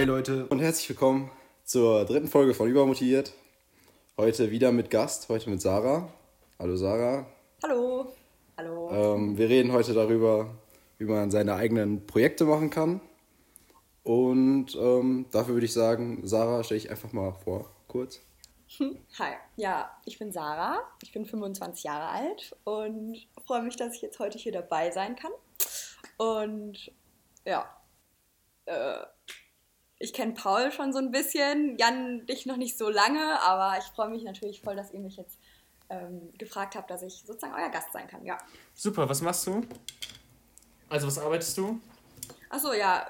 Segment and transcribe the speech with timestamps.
[0.00, 1.30] Hey Leute und herzlich willkommen
[1.62, 3.34] zur dritten Folge von Übermotiviert.
[4.16, 6.10] Heute wieder mit Gast, heute mit Sarah.
[6.58, 7.26] Hallo Sarah.
[7.62, 8.10] Hallo.
[8.56, 8.90] Hallo.
[8.90, 10.54] Ähm, wir reden heute darüber,
[10.96, 13.02] wie man seine eigenen Projekte machen kann.
[14.02, 18.22] Und ähm, dafür würde ich sagen, Sarah, stell dich einfach mal vor, kurz.
[19.18, 24.00] Hi, ja, ich bin Sarah, ich bin 25 Jahre alt und freue mich, dass ich
[24.00, 25.32] jetzt heute hier dabei sein kann.
[26.16, 26.90] Und
[27.44, 27.68] ja,
[28.64, 29.04] äh,
[30.00, 33.84] ich kenne Paul schon so ein bisschen, Jan dich noch nicht so lange, aber ich
[33.84, 35.38] freue mich natürlich voll, dass ihr mich jetzt
[35.90, 38.24] ähm, gefragt habt, dass ich sozusagen euer Gast sein kann.
[38.24, 38.38] Ja.
[38.74, 39.62] Super, was machst du?
[40.88, 41.80] Also was arbeitest du?
[42.48, 43.06] Achso, ja,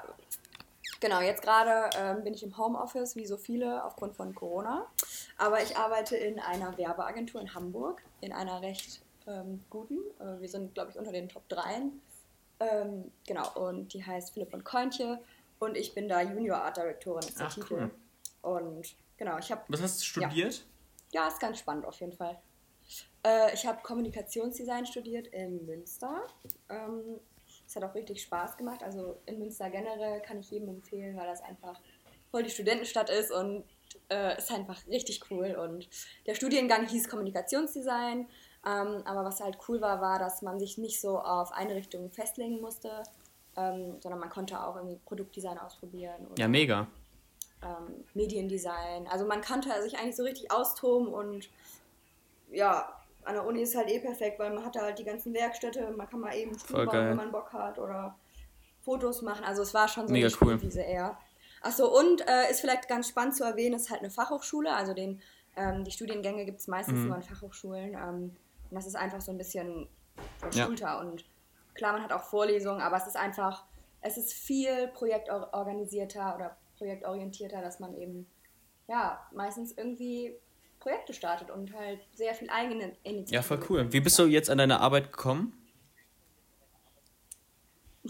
[1.01, 4.85] Genau, jetzt gerade ähm, bin ich im Homeoffice, wie so viele, aufgrund von Corona.
[5.35, 9.97] Aber ich arbeite in einer Werbeagentur in Hamburg, in einer recht ähm, guten.
[10.19, 11.81] Äh, wir sind, glaube ich, unter den Top 3.
[12.59, 15.19] Ähm, genau, und die heißt Philipp und Kointje.
[15.61, 17.73] Und ich bin da Junior Art Directorin, ist der Ach, Titel.
[17.75, 17.91] Cool.
[18.41, 19.61] Und genau, ich habe.
[19.67, 20.65] Was hast du studiert?
[21.11, 21.21] Ja.
[21.21, 22.41] ja, ist ganz spannend auf jeden Fall.
[23.23, 26.25] Äh, ich habe Kommunikationsdesign studiert in Münster.
[26.67, 27.19] Ähm,
[27.67, 28.81] es hat auch richtig Spaß gemacht.
[28.81, 31.79] Also in Münster generell kann ich jedem empfehlen, weil das einfach
[32.31, 33.63] voll die Studentenstadt ist und
[34.09, 35.51] äh, ist einfach richtig cool.
[35.51, 35.87] Und
[36.25, 38.27] der Studiengang hieß Kommunikationsdesign.
[38.65, 42.09] Ähm, aber was halt cool war, war, dass man sich nicht so auf eine Richtung
[42.09, 43.03] festlegen musste,
[43.57, 46.27] ähm, sondern man konnte auch irgendwie Produktdesign ausprobieren.
[46.27, 46.87] Oder, ja, mega.
[47.63, 49.07] Ähm, Mediendesign.
[49.07, 51.49] Also man konnte sich eigentlich so richtig austoben und
[52.51, 55.33] ja, an der Uni ist halt eh perfekt, weil man hat da halt die ganzen
[55.33, 58.15] Werkstätte, man kann mal eben Stuhl bauen, wenn man Bock hat oder
[58.81, 59.43] Fotos machen.
[59.45, 60.57] Also es war schon so Mega eine cool.
[60.57, 61.17] Spielwiese eher.
[61.61, 64.73] Achso, und äh, ist vielleicht ganz spannend zu erwähnen, ist halt eine Fachhochschule.
[64.73, 65.21] Also den,
[65.55, 67.07] ähm, die Studiengänge gibt es meistens mhm.
[67.07, 67.93] nur an Fachhochschulen.
[67.93, 68.35] Ähm,
[68.69, 69.87] und das ist einfach so ein bisschen
[70.39, 70.85] verschulter.
[70.85, 70.99] Ja.
[70.99, 71.25] Und
[71.73, 73.65] klar, man hat auch Vorlesungen, aber es ist einfach,
[74.01, 78.27] es ist viel projektorganisierter oder projektorientierter, dass man eben
[78.87, 80.35] ja meistens irgendwie
[80.79, 83.35] Projekte startet und halt sehr viel eigene Initiative.
[83.35, 83.93] Ja, voll cool.
[83.93, 85.53] Wie bist du jetzt an deine Arbeit gekommen?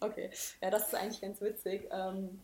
[0.00, 0.30] okay,
[0.62, 1.88] ja, das ist eigentlich ganz witzig.
[1.90, 2.40] Ähm,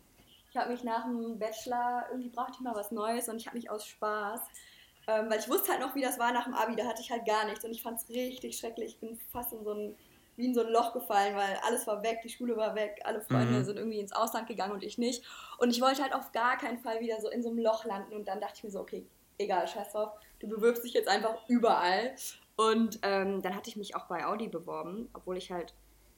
[0.51, 3.57] ich habe mich nach dem Bachelor, irgendwie brauchte ich mal was Neues und ich habe
[3.57, 4.41] mich aus Spaß,
[5.07, 7.11] ähm, weil ich wusste halt noch, wie das war nach dem Abi, da hatte ich
[7.11, 8.95] halt gar nichts und ich fand es richtig schrecklich.
[8.95, 9.97] Ich bin fast in so ein,
[10.37, 13.21] wie in so ein Loch gefallen, weil alles war weg, die Schule war weg, alle
[13.21, 13.65] Freunde mhm.
[13.65, 15.25] sind irgendwie ins Ausland gegangen und ich nicht.
[15.59, 18.15] Und ich wollte halt auf gar keinen Fall wieder so in so einem Loch landen
[18.15, 19.07] und dann dachte ich mir so, okay,
[19.39, 22.15] egal, scheiß drauf, du bewirbst dich jetzt einfach überall.
[22.57, 25.75] Und ähm, dann hatte ich mich auch bei Audi beworben, obwohl ich halt,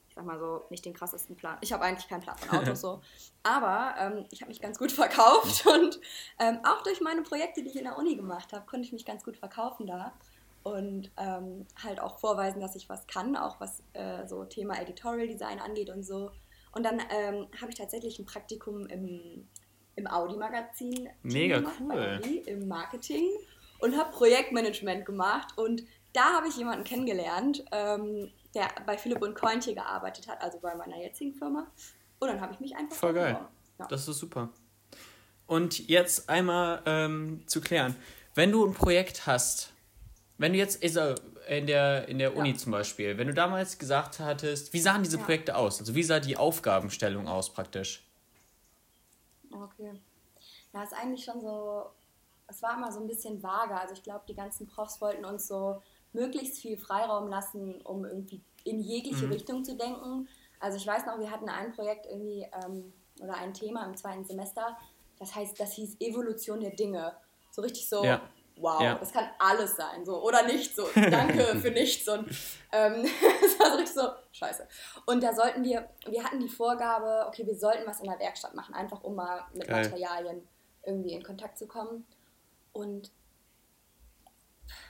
[0.09, 1.59] ich sag mal so, nicht den krassesten Plan.
[1.61, 3.01] Ich habe eigentlich keinen Plan von Autos so.
[3.43, 6.01] Aber ähm, ich habe mich ganz gut verkauft und
[6.39, 9.05] ähm, auch durch meine Projekte, die ich in der Uni gemacht habe, konnte ich mich
[9.05, 10.13] ganz gut verkaufen da.
[10.65, 15.29] Und ähm, halt auch vorweisen, dass ich was kann, auch was äh, so Thema Editorial
[15.29, 16.31] Design angeht und so.
[16.73, 19.47] Und dann ähm, habe ich tatsächlich ein Praktikum im
[19.97, 21.09] im Audi-Magazin.
[21.23, 22.17] Mega cool.
[22.19, 23.29] Audi, Im Marketing
[23.79, 25.57] und habe Projektmanagement gemacht.
[25.57, 30.59] Und da habe ich jemanden kennengelernt, ähm, der bei Philipp und Kointje gearbeitet hat, also
[30.61, 31.67] bei meiner jetzigen Firma.
[32.19, 32.97] Und dann habe ich mich einfach.
[32.97, 33.39] Voll geil.
[33.79, 33.87] Ja.
[33.87, 34.51] Das ist super.
[35.47, 37.97] Und jetzt einmal ähm, zu klären:
[38.35, 39.74] Wenn du ein Projekt hast,
[40.39, 41.15] wenn du jetzt also
[41.49, 42.57] in der, in der Uni ja.
[42.57, 45.25] zum Beispiel, wenn du damals gesagt hattest, wie sahen diese ja.
[45.25, 45.81] Projekte aus?
[45.81, 48.07] Also wie sah die Aufgabenstellung aus praktisch?
[49.53, 49.93] Okay.
[50.73, 51.85] Ja, ist eigentlich schon so,
[52.49, 53.75] es war immer so ein bisschen vage.
[53.75, 55.81] Also ich glaube, die ganzen Profs wollten uns so
[56.13, 59.33] möglichst viel Freiraum lassen, um irgendwie in jegliche mhm.
[59.33, 60.29] Richtung zu denken.
[60.59, 64.25] Also ich weiß noch, wir hatten ein Projekt irgendwie ähm, oder ein Thema im zweiten
[64.25, 64.77] Semester,
[65.19, 67.13] das heißt, das hieß Evolution der Dinge.
[67.53, 68.21] So richtig so, ja
[68.57, 68.95] wow, ja.
[68.95, 72.29] das kann alles sein, so oder nicht, so danke für nichts und
[72.73, 73.05] ähm,
[73.41, 74.67] das war so richtig so scheiße.
[75.07, 78.55] Und da sollten wir, wir hatten die Vorgabe, okay, wir sollten was in der Werkstatt
[78.55, 79.85] machen, einfach um mal mit Geil.
[79.85, 80.49] Materialien
[80.85, 82.07] irgendwie in Kontakt zu kommen.
[82.73, 83.11] Und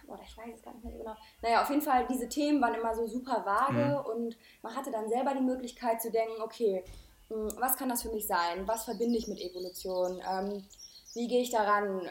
[0.07, 1.17] oder ich weiß es gar nicht mehr genau.
[1.43, 4.13] Naja, auf jeden Fall, diese Themen waren immer so super vage mhm.
[4.13, 6.85] und man hatte dann selber die Möglichkeit zu denken, okay,
[7.29, 8.67] hm, was kann das für mich sein?
[8.69, 10.23] Was verbinde ich mit Evolution?
[10.31, 10.65] Ähm,
[11.15, 12.09] wie gehe ich daran?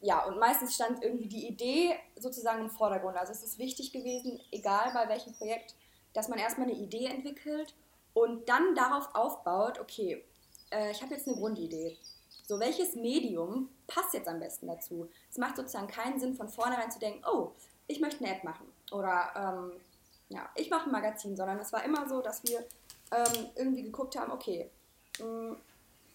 [0.00, 3.16] Ja, und meistens stand irgendwie die Idee sozusagen im Vordergrund.
[3.16, 5.74] Also es ist wichtig gewesen, egal bei welchem Projekt,
[6.14, 7.74] dass man erstmal eine Idee entwickelt
[8.14, 10.24] und dann darauf aufbaut, okay,
[10.70, 11.98] äh, ich habe jetzt eine Grundidee.
[12.46, 15.08] So, welches Medium passt jetzt am besten dazu?
[15.30, 17.52] Es macht sozusagen keinen Sinn, von vornherein zu denken, oh,
[17.86, 19.80] ich möchte eine App machen oder ähm,
[20.28, 22.64] ja, ich mache ein Magazin, sondern es war immer so, dass wir
[23.12, 24.70] ähm, irgendwie geguckt haben, okay,
[25.18, 25.56] mh, mm,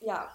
[0.02, 0.30] ja,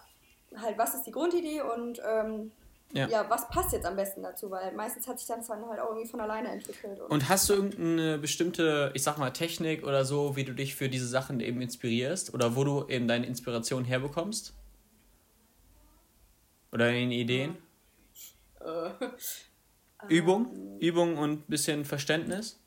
[0.56, 2.52] halt, was ist die Grundidee und ähm,
[2.92, 3.08] ja.
[3.08, 3.30] ja.
[3.30, 4.50] was passt jetzt am besten dazu?
[4.50, 7.00] Weil meistens hat sich das dann halt auch irgendwie von alleine entwickelt.
[7.00, 10.74] Und, und hast du irgendeine bestimmte, ich sag mal, Technik oder so, wie du dich
[10.74, 12.34] für diese Sachen eben inspirierst?
[12.34, 14.54] Oder wo du eben deine Inspiration herbekommst?
[16.72, 17.56] Oder in Ideen?
[18.60, 18.90] Äh,
[20.08, 20.78] Übung?
[20.78, 22.58] Übung und bisschen Verständnis?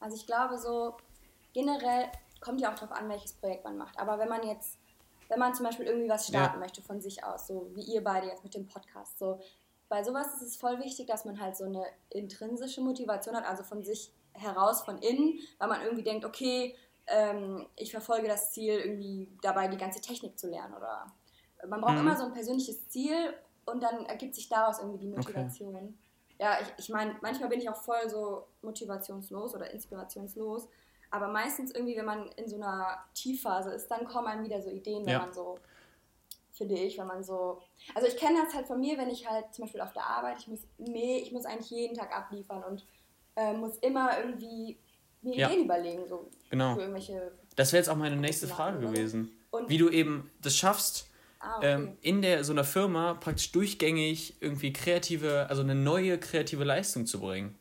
[0.00, 0.96] Also ich glaube so,
[1.52, 2.06] generell
[2.40, 3.98] kommt ja auch darauf an, welches Projekt man macht.
[3.98, 4.78] Aber wenn man jetzt,
[5.30, 6.60] wenn man zum Beispiel irgendwie was starten Ja.
[6.60, 9.40] möchte von sich aus, so wie ihr beide jetzt mit dem Podcast, so
[9.88, 13.62] bei sowas ist es voll wichtig, dass man halt so eine intrinsische Motivation hat, also
[13.62, 18.74] von sich heraus, von innen, weil man irgendwie denkt, okay, ähm, ich verfolge das Ziel,
[18.78, 21.06] irgendwie dabei die ganze Technik zu lernen oder
[21.68, 22.00] man braucht Mhm.
[22.00, 23.34] immer so ein persönliches Ziel
[23.66, 25.98] und dann ergibt sich daraus irgendwie die Motivation.
[26.38, 30.68] Ja, ich, ich meine, manchmal bin ich auch voll so motivationslos oder inspirationslos,
[31.10, 34.70] aber meistens irgendwie, wenn man in so einer Tiefphase ist, dann kommen einem wieder so
[34.70, 35.18] Ideen, wenn Ja.
[35.20, 35.58] man so,
[36.52, 37.60] finde ich, wenn man so,
[37.94, 40.38] also ich kenne das halt von mir, wenn ich halt zum Beispiel auf der Arbeit,
[40.40, 42.84] ich muss, nee, ich muss eigentlich jeden Tag abliefern und
[43.36, 44.78] äh, muss immer irgendwie
[45.22, 45.48] mir Ja.
[45.50, 46.74] Ideen überlegen, so Genau.
[46.74, 48.88] für irgendwelche, Das wäre jetzt auch meine nächste Frage Oder?
[48.88, 49.30] gewesen.
[49.50, 51.08] Und- Wie du eben das schaffst,
[51.40, 51.72] ah, okay.
[51.74, 57.06] ähm, in der, so einer Firma praktisch durchgängig irgendwie kreative, also eine neue kreative Leistung
[57.06, 57.56] zu bringen.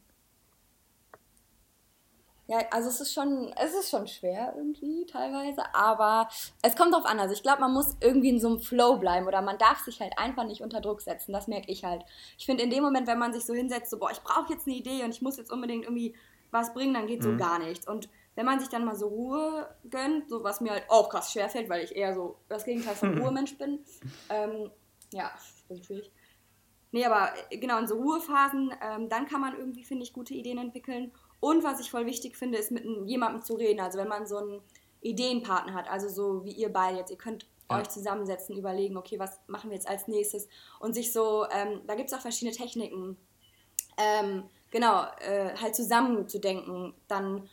[2.50, 6.28] Ja, also es ist schon, es ist schon schwer irgendwie teilweise, aber
[6.64, 7.20] es kommt drauf an.
[7.20, 10.02] Also ich glaube, man muss irgendwie in so einem Flow bleiben oder man darf sich
[10.02, 11.32] halt einfach nicht unter Druck setzen.
[11.32, 12.04] Das merke ich halt.
[12.40, 14.66] Ich finde in dem Moment, wenn man sich so hinsetzt, so boah, ich brauche jetzt
[14.66, 16.16] eine Idee und ich muss jetzt unbedingt irgendwie
[16.50, 17.88] was bringen, dann geht so gar nichts.
[17.88, 21.32] Und wenn man sich dann mal so Ruhe gönnt, so was mir halt auch krass
[21.32, 23.86] schwer fällt, weil ich eher so das Gegenteil von Ruhemensch bin,
[24.32, 24.72] ähm,
[25.14, 25.30] ja,
[25.68, 26.12] das ist schwierig.
[26.92, 30.34] Nee, aber äh, genau, in so Ruhephasen, ähm, dann kann man irgendwie, finde ich, gute
[30.34, 31.12] Ideen entwickeln.
[31.40, 33.80] Und was ich voll wichtig finde, ist mit jemandem zu reden.
[33.80, 34.62] Also wenn man so einen
[35.02, 37.80] Ideenpartner hat, also so wie ihr beide jetzt, ihr könnt Ja.
[37.80, 40.48] euch zusammensetzen, überlegen, okay, was machen wir jetzt als nächstes?
[40.80, 43.16] Und sich so, ähm, da gibt es auch verschiedene Techniken,
[43.98, 46.94] ähm, genau, äh, halt zusammenzudenken.
[47.08, 47.48] Dann,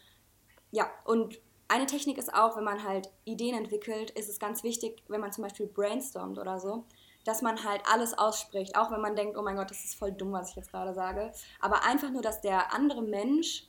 [0.71, 5.03] ja, und eine Technik ist auch, wenn man halt Ideen entwickelt, ist es ganz wichtig,
[5.09, 6.85] wenn man zum Beispiel brainstormt oder so,
[7.25, 10.13] dass man halt alles ausspricht, auch wenn man denkt, oh mein Gott, das ist voll
[10.13, 11.33] dumm, was ich jetzt gerade sage.
[11.61, 13.67] Aber einfach nur, dass der andere Mensch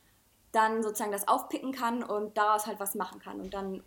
[0.57, 3.83] dann sozusagen das aufpicken kann und daraus halt was machen kann und dann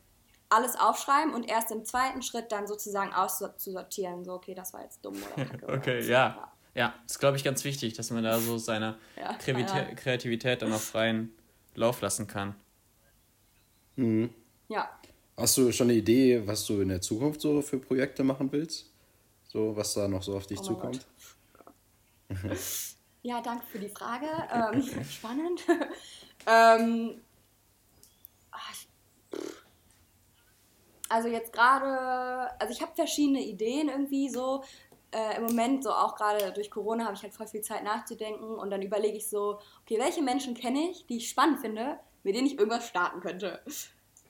[0.49, 5.05] alles aufschreiben und erst im zweiten Schritt dann sozusagen auszusortieren, so okay, das war jetzt
[5.05, 5.67] dumm oder kacke.
[5.69, 6.13] oder Okay, so.
[6.13, 6.53] ja.
[6.75, 9.95] Ja, das glaube ich ganz wichtig, dass man da so seine Ja, Kreativität, ja.
[9.97, 11.33] Kreativität dann auf freien
[11.75, 12.55] Lauf lassen kann.
[13.97, 14.31] Mhm.
[14.69, 14.89] Ja,
[15.37, 18.87] Hast du schon eine Idee, was du in der Zukunft so für Projekte machen willst?
[19.49, 21.07] So, was da noch so auf dich Oh zukommt?
[23.23, 24.27] Ja, danke für die Frage.
[24.51, 25.61] Ähm, spannend.
[26.47, 27.21] Ähm,
[31.09, 34.63] also jetzt gerade, also ich habe verschiedene Ideen irgendwie so.
[35.13, 38.55] Äh, Im Moment, so auch gerade durch Corona, habe ich halt voll viel Zeit nachzudenken
[38.55, 42.37] und dann überlege ich so, okay, welche Menschen kenne ich, die ich spannend finde, mit
[42.37, 43.61] denen ich irgendwas starten könnte.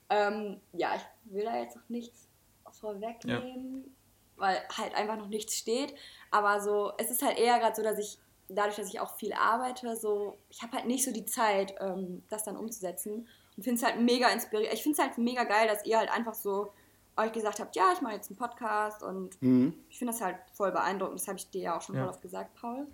[0.09, 2.29] Ähm, ja, ich will da jetzt noch nichts
[2.73, 3.95] vorwegnehmen,
[4.37, 5.95] weil halt einfach noch nichts steht.
[6.31, 8.19] Aber so, es ist halt eher gerade so, dass ich,
[8.51, 12.23] dadurch, dass ich auch viel arbeite, so, ich habe halt nicht so die Zeit, ähm,
[12.29, 13.27] das dann umzusetzen.
[13.57, 14.75] Und finde es halt mega inspirierend.
[14.75, 16.73] Ich finde es halt mega geil, dass ihr halt einfach so
[17.17, 19.75] euch gesagt habt, ja, ich mache jetzt einen Podcast und Mhm.
[19.91, 21.21] ich finde das halt voll beeindruckend.
[21.21, 22.03] Das habe ich dir ja auch schon Ja.
[22.03, 22.87] voll oft gesagt, Paul.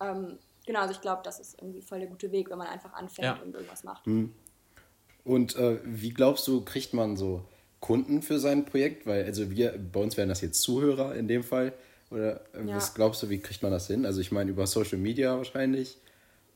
[0.00, 2.92] Ähm, genau, also ich glaube, das ist irgendwie voll der gute Weg, wenn man einfach
[2.94, 3.42] anfängt Ja.
[3.42, 4.04] und irgendwas macht.
[5.24, 7.44] Und äh, wie glaubst du, kriegt man so
[7.80, 9.06] Kunden für sein Projekt?
[9.06, 11.72] Weil, also wir, bei uns wären das jetzt Zuhörer in dem Fall.
[12.12, 12.76] Oder äh, Ja.
[12.76, 14.04] was glaubst du, wie kriegt man das hin?
[14.06, 15.98] Also ich meine über Social Media wahrscheinlich.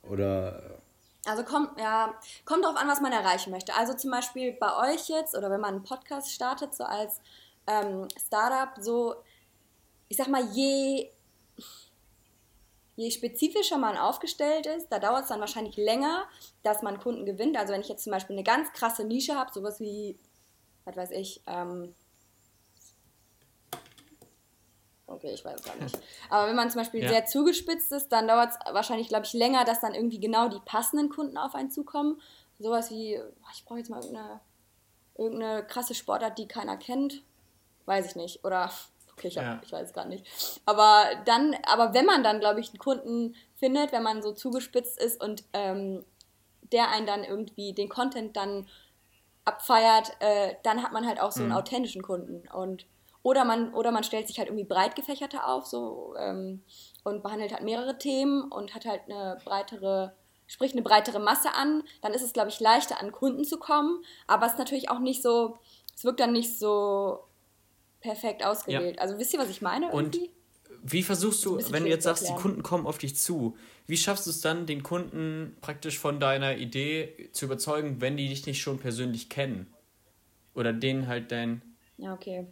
[0.02, 0.78] Oder
[1.26, 3.75] Also kommt, ja, kommt drauf an, was man erreichen möchte.
[3.75, 7.20] Also zum Beispiel bei euch jetzt oder wenn man einen Podcast startet, so als
[7.66, 9.16] ähm, Startup, so,
[10.08, 11.10] ich sag mal, je,
[12.96, 16.25] je spezifischer man aufgestellt ist, da dauert es dann wahrscheinlich länger,
[16.62, 17.56] dass man Kunden gewinnt.
[17.56, 20.16] Also wenn ich jetzt zum Beispiel eine ganz krasse Nische habe, sowas wie,
[20.84, 21.92] was weiß ich, ähm,
[25.08, 25.96] Okay, ich weiß es gar nicht.
[26.30, 27.08] Aber wenn man zum Beispiel Ja.
[27.08, 30.58] sehr zugespitzt ist, dann dauert es wahrscheinlich, glaube ich, länger, dass dann irgendwie genau die
[30.64, 32.20] passenden Kunden auf einen zukommen.
[32.58, 33.20] Sowas wie,
[33.54, 34.40] ich brauche jetzt mal irgendeine,
[35.16, 37.22] irgendeine krasse Sportart, die keiner kennt.
[37.84, 38.44] Weiß ich nicht.
[38.44, 38.68] Oder,
[39.12, 39.60] okay, ich, hab, Ja.
[39.62, 40.26] ich weiß es gar nicht.
[40.66, 45.00] Aber dann, aber wenn man dann, glaube ich, einen Kunden findet, wenn man so zugespitzt
[45.00, 46.04] ist und ähm,
[46.72, 48.66] der einen dann irgendwie den Content dann
[49.44, 51.56] abfeiert, äh, dann hat man halt auch so einen Mhm.
[51.58, 52.48] authentischen Kunden.
[52.48, 52.86] Und
[53.26, 56.62] oder man, oder man stellt sich halt irgendwie breit gefächerter auf so, ähm,
[57.02, 60.14] und behandelt halt mehrere Themen und hat halt eine breitere,
[60.47, 61.83] spricht eine breitere Masse an.
[62.02, 64.00] Dann ist es, glaube ich, leichter an Kunden zu kommen.
[64.28, 65.59] Aber es ist natürlich auch nicht so,
[65.92, 67.25] es wirkt dann nicht so
[68.00, 69.00] perfekt ausgewählt.
[69.00, 70.30] Also wisst ihr, was ich meine Und irgendwie?
[70.85, 72.42] Wie versuchst du, wenn du jetzt sagst, die erklären.
[72.42, 73.56] Kunden kommen auf dich zu,
[73.88, 78.28] wie schaffst du es dann, den Kunden praktisch von deiner Idee zu überzeugen, wenn die
[78.28, 79.66] dich nicht schon persönlich kennen?
[80.54, 81.61] Oder denen halt dein.
[81.99, 82.47] Ja, okay.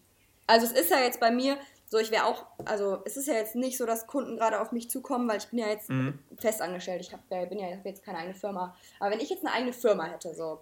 [0.47, 3.35] Also es ist ja jetzt bei mir So, ich wäre auch, also es ist ja
[3.35, 6.19] jetzt nicht so, dass Kunden gerade auf mich zukommen, weil ich bin ja jetzt Mhm.
[6.39, 7.01] festangestellt.
[7.03, 8.75] Ich hab, ja- bin ja hab jetzt keine eigene Firma.
[8.99, 10.61] Aber wenn ich jetzt eine eigene Firma hätte, so,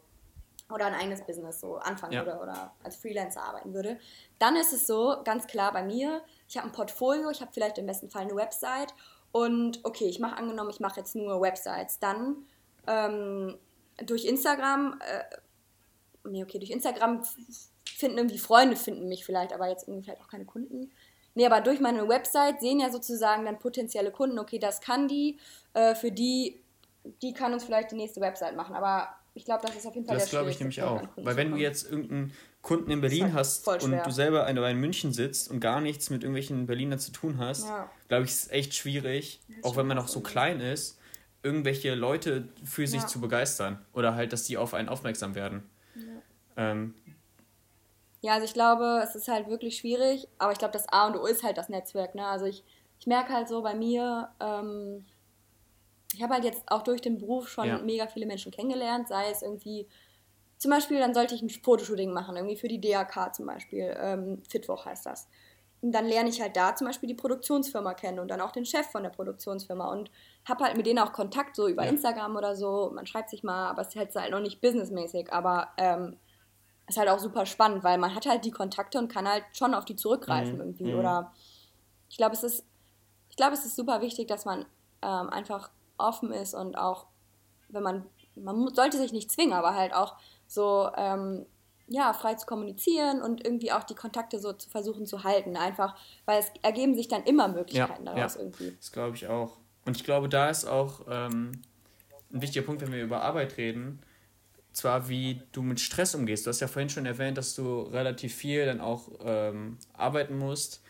[0.71, 2.27] oder ein eigenes Business so anfangen Ja.
[2.27, 3.99] würde oder als Freelancer arbeiten würde,
[4.41, 7.79] dann ist es so, ganz klar bei mir, ich habe ein Portfolio, ich habe vielleicht
[7.79, 8.93] im besten Fall eine Website
[9.31, 12.45] und okay, ich mache angenommen, ich mache jetzt nur Websites, dann
[12.89, 13.57] ähm,
[14.05, 15.25] durch Instagram, äh,
[16.29, 17.23] nee, okay, durch Instagram
[18.03, 20.91] finden irgendwie Freunde finden mich vielleicht, aber jetzt irgendwie vielleicht auch keine Kunden.
[21.35, 25.39] Nee, aber durch meine Website sehen ja sozusagen dann potenzielle Kunden, okay, das kann die,
[25.73, 26.61] äh, für die,
[27.23, 30.07] die kann uns vielleicht die nächste Website machen, aber ich glaube, das ist auf jeden
[30.07, 31.03] Fall Das der glaube ich nämlich auch.
[31.17, 34.79] Weil wenn du jetzt irgendeinen Kunden in Berlin halt hast und du selber in in
[34.79, 37.91] München sitzt und gar nichts mit irgendwelchen Berlinern zu tun hast, Ja.
[38.09, 40.99] glaube ich, ist es echt schwierig, auch wenn man noch so klein ist,
[41.43, 43.09] irgendwelche Leute für sich Ja.
[43.09, 43.79] zu begeistern.
[43.95, 45.63] Oder halt, dass die auf einen aufmerksam werden.
[46.57, 46.95] Ähm,
[48.23, 51.17] Ja, also ich glaube, es ist halt wirklich schwierig, aber ich glaube, das A und
[51.17, 52.15] O ist halt das Netzwerk.
[52.15, 52.25] Ne?
[52.25, 52.65] Also ich,
[53.01, 55.05] ich merke halt so bei mir, ähm,
[56.15, 57.79] ich habe halt jetzt auch durch den Beruf schon Ja.
[57.79, 59.89] mega viele Menschen kennengelernt, sei es irgendwie,
[60.57, 64.43] zum Beispiel, dann sollte ich ein Fotoshooting machen, irgendwie für die DAK zum Beispiel, ähm,
[64.49, 65.29] Fitwoch heißt das.
[65.81, 68.65] Und dann lerne ich halt da zum Beispiel die Produktionsfirma kennen und dann auch den
[68.65, 70.13] Chef von der Produktionsfirma und
[70.49, 71.91] habe halt mit denen auch Kontakt, so über Ja.
[71.91, 72.93] Instagram oder so.
[72.95, 76.19] Man schreibt sich mal, aber es ist halt, halt noch nicht businessmäßig, aber ähm,
[76.93, 79.75] ist halt auch super spannend, weil man hat halt die Kontakte und kann halt schon
[79.75, 80.61] auf die zurückgreifen Mhm.
[80.61, 80.93] irgendwie.
[80.93, 80.99] Mhm.
[80.99, 81.33] Oder
[82.09, 82.65] ich glaube, es ist,
[83.31, 84.67] ich glaube, es ist super wichtig, dass man
[85.03, 87.07] ähm, einfach offen ist und auch,
[87.69, 91.47] wenn man, man sollte sich nicht zwingen, aber halt auch so, ähm,
[91.89, 95.57] ja, frei zu kommunizieren und irgendwie auch die Kontakte so zu versuchen zu halten.
[95.57, 95.95] Einfach,
[96.25, 98.41] weil es ergeben sich dann immer Möglichkeiten Ja, daraus ja.
[98.41, 98.75] irgendwie.
[98.79, 99.59] Das glaube ich auch.
[99.85, 101.61] Und ich glaube, da ist auch ähm,
[102.33, 104.01] ein wichtiger Punkt, wenn wir über Arbeit reden,
[104.73, 106.47] zwar wie du mit Stress umgehst.
[106.47, 110.83] Du hast ja vorhin schon erwähnt, dass du relativ viel dann auch ähm, arbeiten musst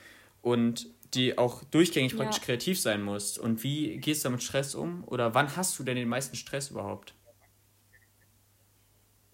[0.43, 2.17] und die auch durchgängig Ja.
[2.17, 3.39] praktisch kreativ sein musst.
[3.39, 5.05] Und wie gehst du mit Stress um?
[5.07, 7.15] Oder wann hast du denn den meisten Stress überhaupt?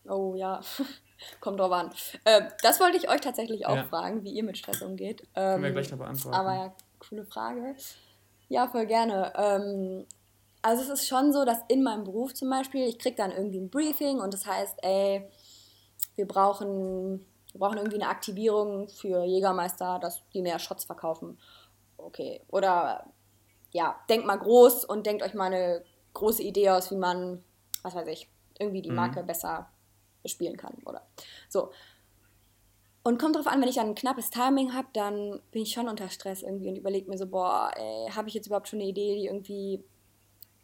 [0.06, 0.60] Oh ja,
[1.40, 1.92] kommt drauf an.
[2.24, 3.88] Äh, das wollte ich euch tatsächlich auch Ja.
[3.88, 5.26] fragen, wie ihr mit Stress umgeht.
[5.52, 6.36] Können wir Ähm, gleich noch beantworten.
[6.36, 7.76] Aber ja, coole Frage.
[8.48, 9.32] Ja, voll gerne.
[9.36, 10.06] Ähm,
[10.62, 13.58] also es ist schon so, dass in meinem Beruf zum Beispiel, ich kriege dann irgendwie
[13.60, 15.28] ein Briefing und das heißt, ey,
[16.16, 21.38] wir brauchen, wir brauchen irgendwie eine Aktivierung für Jägermeister, dass die mehr Shots verkaufen.
[21.96, 22.42] Okay.
[22.48, 23.06] Oder
[23.70, 25.84] ja, denkt mal groß und denkt euch mal eine
[26.14, 27.44] große Idee aus, wie man,
[27.82, 28.96] was weiß ich, irgendwie die Mhm.
[28.96, 29.70] Marke besser
[30.22, 30.74] bespielen kann.
[30.84, 31.06] Oder
[31.48, 31.70] so.
[33.04, 35.88] Und kommt drauf an, wenn ich dann ein knappes Timing habe, dann bin ich schon
[35.88, 37.70] unter Stress irgendwie und überlege mir so, boah,
[38.14, 39.84] habe ich jetzt überhaupt schon eine Idee, die irgendwie,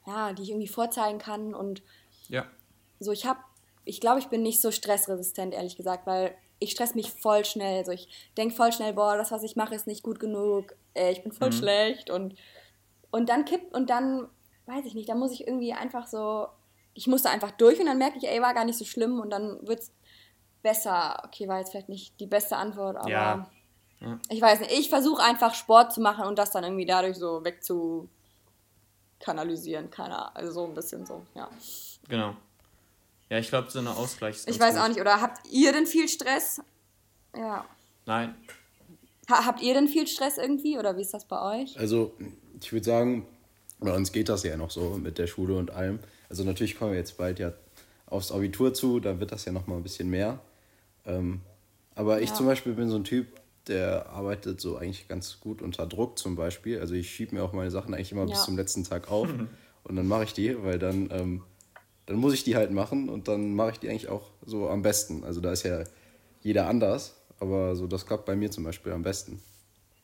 [0.07, 1.83] ja, die ich irgendwie vorzeigen kann und
[2.29, 2.45] ja.
[3.01, 3.41] so, ich habe,
[3.85, 7.79] ich glaube, ich bin nicht so stressresistent, ehrlich gesagt, weil ich stress mich voll schnell.
[7.79, 11.13] Also ich denke voll schnell, boah, das, was ich mache, ist nicht gut genug, äh,
[11.13, 11.53] ich bin voll Mhm.
[11.53, 12.35] schlecht und,
[13.11, 14.29] und dann kippt und dann,
[14.67, 16.47] weiß ich nicht, dann muss ich irgendwie einfach so,
[16.95, 19.31] ich musste einfach durch und dann merke ich, ey, war gar nicht so schlimm und
[19.31, 19.93] dann wird es
[20.63, 21.23] besser.
[21.27, 23.51] Okay, war jetzt vielleicht nicht die beste Antwort, aber Ja.
[24.01, 24.19] Ja.
[24.29, 27.45] ich weiß nicht, ich versuche einfach Sport zu machen und das dann irgendwie dadurch so
[27.45, 28.09] wegzu
[29.25, 31.49] kanalisieren, keiner, also so ein bisschen so, ja.
[32.09, 32.37] Genau.
[33.31, 34.91] Ja, ich glaube, so eine Ausgleich ist Ich weiß auch gut.
[34.91, 36.61] nicht, oder habt ihr denn viel Stress?
[37.35, 37.65] Ja.
[38.07, 38.35] Nein.
[39.31, 41.79] Ha habt ihr denn viel Stress irgendwie oder wie ist das bei euch?
[41.79, 42.13] Also,
[42.61, 43.27] ich würde sagen,
[43.81, 45.99] bei uns geht das ja noch so mit der Schule und allem.
[46.29, 47.53] Also, natürlich kommen wir jetzt bald ja
[48.07, 50.39] aufs Abitur zu, da wird das ja noch mal ein bisschen mehr.
[51.07, 51.41] Ähm,
[51.95, 52.35] aber ich Ja.
[52.37, 53.29] zum Beispiel bin so ein Typ,
[53.69, 56.81] der arbeitet so eigentlich ganz gut unter Druck zum Beispiel.
[56.81, 58.45] Also, ich schiebe mir auch meine Sachen eigentlich immer bis Ja.
[58.45, 59.29] zum letzten Tag auf
[59.85, 61.43] und dann mache ich die, weil dann, ähm,
[62.07, 64.83] dann muss ich die halt machen und dann mache ich die eigentlich auch so am
[64.83, 65.25] besten.
[65.25, 65.85] Also, da ist ja
[66.43, 69.41] jeder anders, aber so das klappt bei mir zum Beispiel am besten.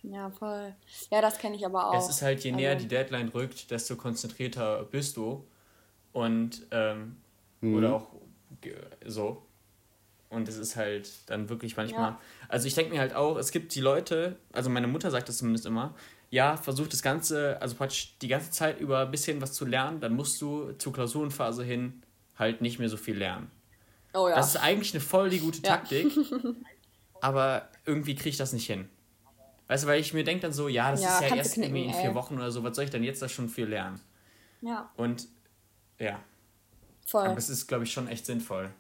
[0.03, 0.75] Ja, voll.
[1.11, 1.95] Ja, das kenne ich aber auch.
[1.99, 5.45] Es ist halt, je näher Also- die Deadline rückt, desto konzentrierter bist du.
[6.13, 7.17] Und, ähm,
[7.61, 7.75] Mhm.
[7.77, 8.07] oder auch
[9.07, 9.43] so.
[10.31, 12.13] Und es ist halt dann wirklich manchmal.
[12.13, 12.21] Ja.
[12.49, 15.39] Also ich denke mir halt auch, es gibt die Leute, also meine Mutter sagt das
[15.39, 15.95] zumindest immer,
[16.31, 20.01] ja, versuch das Ganze, also praktisch die ganze Zeit über ein bisschen was zu lernen,
[20.01, 22.03] dann musst du zur Klausurenphase hin
[22.37, 23.51] halt nicht mehr so viel lernen.
[24.15, 24.37] Oh ja.
[24.37, 25.77] Das ist eigentlich eine voll die gute Ja.
[25.77, 26.13] Taktik,
[27.21, 28.89] aber irgendwie kriege ich das nicht hin.
[29.69, 31.77] Weißt du, weil ich mir denke dann so, ja, das Ja, ist ja erst knicken,
[31.77, 32.15] irgendwie in vier ey.
[32.15, 34.01] Wochen oder so, was soll ich denn jetzt da schon viel lernen?
[34.61, 35.29] ja, Und
[35.99, 36.21] ja,
[37.07, 37.27] voll.
[37.27, 38.73] aber es ist, glaube ich, schon echt sinnvoll.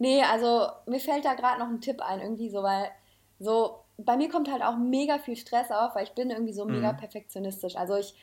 [0.00, 2.90] Nee, also mir fällt da gerade noch ein Tipp ein, irgendwie so, weil
[3.38, 6.64] so, bei mir kommt halt auch mega viel Stress auf, weil ich bin irgendwie so
[6.64, 6.96] mega Mhm.
[6.96, 7.76] perfektionistisch.
[7.76, 8.14] Also ich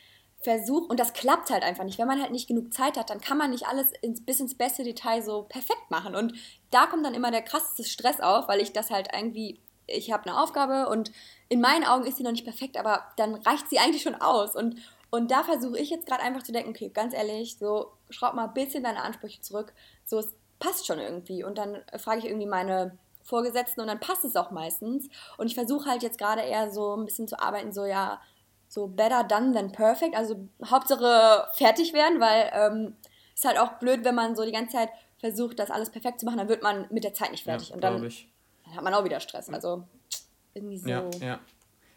[0.42, 2.00] versuche, und das klappt halt einfach nicht.
[2.00, 4.56] Wenn man halt nicht genug Zeit hat, dann kann man nicht alles ins, bis ins
[4.58, 6.16] beste Detail so perfekt machen.
[6.16, 6.34] Und
[6.72, 10.30] da kommt dann immer der krasseste Stress auf, weil ich das halt irgendwie ich habe
[10.30, 11.12] eine Aufgabe und
[11.50, 14.56] in meinen Augen ist sie noch nicht perfekt, aber dann reicht sie eigentlich schon aus.
[14.56, 14.76] Und,
[15.10, 18.48] und da versuche ich jetzt gerade einfach zu denken, okay, ganz ehrlich, so schraub mal
[18.48, 19.74] ein bisschen deine Ansprüche zurück.
[20.06, 21.44] So, es passt schon irgendwie.
[21.44, 25.10] Und dann frage ich irgendwie meine Vorgesetzten und dann passt es auch meistens.
[25.38, 28.22] Und ich versuche halt jetzt gerade eher so ein bisschen zu arbeiten, so ja,
[28.68, 30.16] so better done than perfect.
[30.16, 32.96] Also Hauptsache fertig werden, weil ähm,
[33.34, 36.26] ist halt auch blöd, wenn man so die ganze Zeit versucht, das alles perfekt zu
[36.26, 37.70] machen, dann wird man mit der Zeit nicht fertig.
[37.70, 39.50] Ja, und dann, dann, hat man auch wieder Stress.
[39.50, 39.84] Also
[40.54, 40.90] irgendwie so.
[40.90, 41.40] Ja, ja.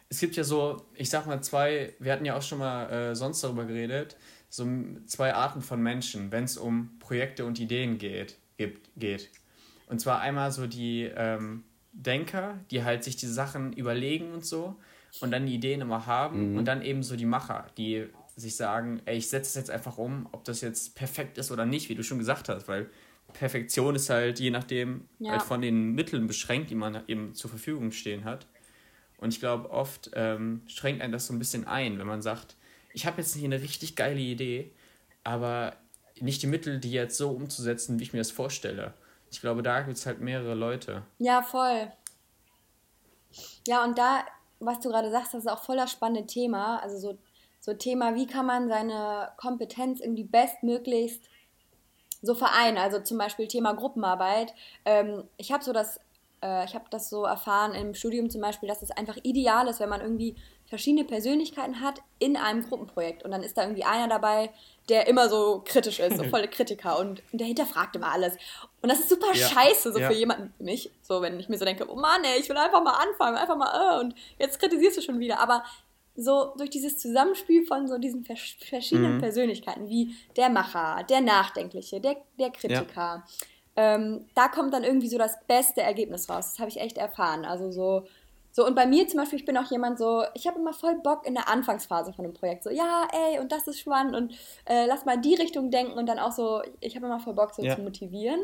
[0.08, 3.14] Es gibt ja so, ich sag mal, zwei, wir hatten ja auch schon mal äh,
[3.14, 4.16] sonst darüber geredet,
[4.48, 4.66] so
[5.06, 9.30] zwei Arten von Menschen, wenn es um Projekte und Ideen geht, gibt, geht.
[9.88, 14.76] Und zwar einmal so die ähm, Denker, die halt sich die Sachen überlegen und so
[15.22, 16.58] und dann die Ideen immer haben mhm.
[16.58, 19.96] und dann eben so die Macher, die sich sagen, ey, ich setze es jetzt einfach
[19.96, 22.90] um, ob das jetzt perfekt ist oder nicht, wie du schon gesagt hast, weil
[23.32, 25.32] Perfektion ist halt je nachdem ja.
[25.32, 28.46] halt von den Mitteln beschränkt, die man eben zur Verfügung stehen hat.
[29.18, 32.56] Und ich glaube, oft ähm, schränkt einen das so ein bisschen ein, wenn man sagt,
[32.92, 34.72] ich habe jetzt hier eine richtig geile Idee,
[35.24, 35.76] aber
[36.22, 38.94] nicht die Mittel, die jetzt so umzusetzen, wie ich mir das vorstelle.
[39.30, 41.02] Ich glaube, da gibt es halt mehrere Leute.
[41.18, 41.92] Ja, voll.
[43.66, 44.24] Ja, und da,
[44.58, 46.78] was du gerade sagst, das ist auch voll das spannende Thema.
[46.82, 47.18] Also so,
[47.60, 51.22] so Thema, wie kann man seine Kompetenz irgendwie bestmöglichst
[52.22, 52.76] so vereinen.
[52.76, 54.52] Also zum Beispiel Thema Gruppenarbeit.
[54.84, 56.00] Ähm, ich habe so das
[56.42, 59.80] äh, ich habe das so erfahren im Studium zum Beispiel, dass es einfach ideal ist,
[59.80, 60.36] wenn man irgendwie
[60.66, 63.24] verschiedene Persönlichkeiten hat in einem Gruppenprojekt.
[63.24, 64.50] Und dann ist da irgendwie einer dabei,
[64.90, 68.36] der immer so kritisch ist, so volle Kritiker und, und der hinterfragt immer alles.
[68.82, 69.46] Und das ist super ja.
[69.46, 70.08] scheiße, so ja.
[70.08, 70.90] für jemanden wie mich.
[71.02, 73.56] So, wenn ich mir so denke, oh Mann, ey, ich will einfach mal anfangen, einfach
[73.56, 75.40] mal, äh, und jetzt kritisierst du schon wieder.
[75.40, 75.64] Aber
[76.16, 79.20] so durch dieses Zusammenspiel von so diesen verschiedenen mhm.
[79.20, 83.24] Persönlichkeiten, wie der Macher, der Nachdenkliche, der, der Kritiker, ja
[83.76, 86.50] ähm, da kommt dann irgendwie so das beste Ergebnis raus.
[86.50, 87.44] Das habe ich echt erfahren.
[87.44, 88.04] Also so,
[88.52, 90.96] so, und bei mir zum Beispiel, ich bin auch jemand so, ich habe immer voll
[90.96, 92.64] Bock in der Anfangsphase von einem Projekt.
[92.64, 94.32] So, ja, ey, und das ist spannend und
[94.64, 97.34] äh, lass mal in die Richtung denken und dann auch so, ich habe immer voll
[97.34, 97.76] Bock, so ja.
[97.76, 98.40] zu motivieren.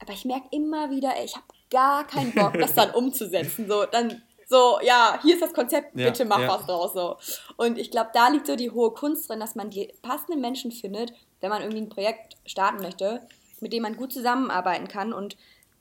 [0.00, 3.66] Aber ich merke immer wieder, ey, ich habe gar keinen Bock, das dann umzusetzen.
[3.68, 6.48] So, dann so, ja, hier ist das Konzept, bitte ja, mach ja.
[6.48, 6.92] was draus.
[6.94, 7.16] So.
[7.56, 10.72] Und ich glaube, da liegt so die hohe Kunst drin, dass man die passenden Menschen
[10.72, 13.26] findet, wenn man irgendwie ein Projekt starten möchte,
[13.60, 15.36] mit dem man gut zusammenarbeiten kann und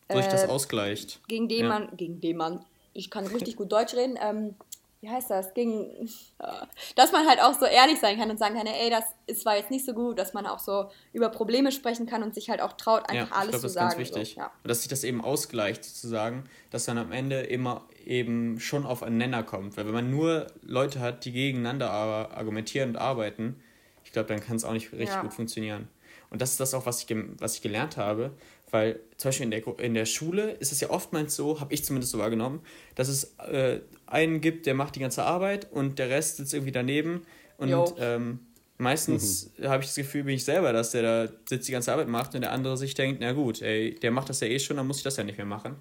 [0.10, 1.22] äh, durch das ausgleicht.
[1.28, 2.66] Gegen den man, gegen den man,
[2.98, 4.56] ich kann richtig gut Deutsch reden, ähm,
[5.02, 5.52] wie heißt das?
[5.56, 5.96] Äh,
[6.96, 9.56] dass man halt auch so ehrlich sein kann und sagen kann, ey, das ist, war
[9.56, 12.62] jetzt nicht so gut, dass man auch so über Probleme sprechen kann und sich halt
[12.62, 13.90] auch traut, einfach ja, alles glaub, zu sagen.
[13.90, 14.34] Das ist ganz wichtig.
[14.36, 14.52] So, ja.
[14.64, 19.18] Dass sich das eben ausgleicht, sozusagen, dass man am Ende immer eben schon auf einen
[19.18, 19.78] Nenner kommt.
[19.78, 23.62] Weil wenn man nur Leute hat, die gegeneinander argumentieren und arbeiten,
[24.04, 25.22] ich glaube, dann kann es auch nicht richtig ja.
[25.22, 25.90] gut funktionieren.
[26.30, 28.32] Und das ist das auch, was ich, was ich gelernt habe.
[28.70, 31.86] Weil zum Beispiel in der, in der Schule ist es ja oftmals so, habe ich
[31.86, 32.62] zumindest so wahrgenommen,
[32.96, 36.74] dass es äh, einen gibt, der macht die ganze Arbeit und der Rest sitzt irgendwie
[36.74, 37.26] daneben.
[37.58, 38.40] Und ähm,
[38.78, 39.70] meistens mhm.
[39.70, 42.36] habe ich das Gefühl, bin ich selber, dass der da sitzt, die ganze Arbeit macht
[42.36, 44.88] und der andere sich denkt, na gut, ey, der macht das ja eh schon, dann
[44.88, 45.78] muss ich das ja nicht mehr machen.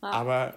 [0.00, 0.10] Ah.
[0.10, 0.54] Aber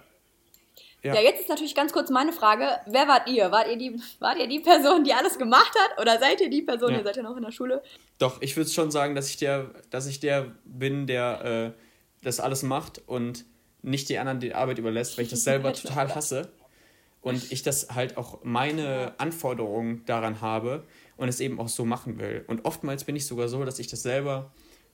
[1.02, 1.14] ja.
[1.14, 1.20] ja.
[1.20, 3.50] jetzt ist natürlich ganz kurz meine Frage: Wer wart ihr?
[3.50, 6.00] Wart ihr die, wart ihr die Person, die alles gemacht hat?
[6.00, 6.98] Oder seid ihr die Person, ja.
[6.98, 7.82] ihr seid ja noch in der Schule?
[8.18, 11.80] Doch, ich würde schon sagen, dass ich der, dass ich der bin, der äh,
[12.22, 13.44] das alles macht und
[13.82, 16.52] nicht die anderen die Arbeit überlässt, weil ich das selber total hasse.
[17.22, 20.84] Und ich das halt auch meine Anforderungen daran habe
[21.18, 22.44] und es eben auch so machen will.
[22.46, 24.50] Und oftmals bin ich sogar so, dass ich das selber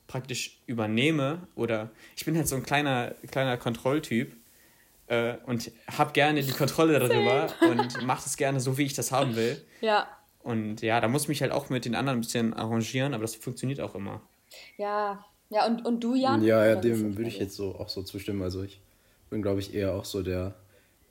[0.07, 4.35] praktisch übernehme oder ich bin halt so ein kleiner, kleiner Kontrolltyp
[5.07, 9.11] äh, und habe gerne die Kontrolle darüber und mache es gerne so, wie ich das
[9.11, 9.61] haben will.
[9.81, 10.07] Ja.
[10.39, 13.23] Und ja, da muss ich mich halt auch mit den anderen ein bisschen arrangieren, aber
[13.23, 14.21] das funktioniert auch immer.
[14.77, 16.43] Ja, ja, und, und du, Jan?
[16.43, 18.41] Ja, ja, dem würde ich jetzt so auch so zustimmen.
[18.41, 18.81] Also ich
[19.29, 20.55] bin, glaube ich, eher auch so der,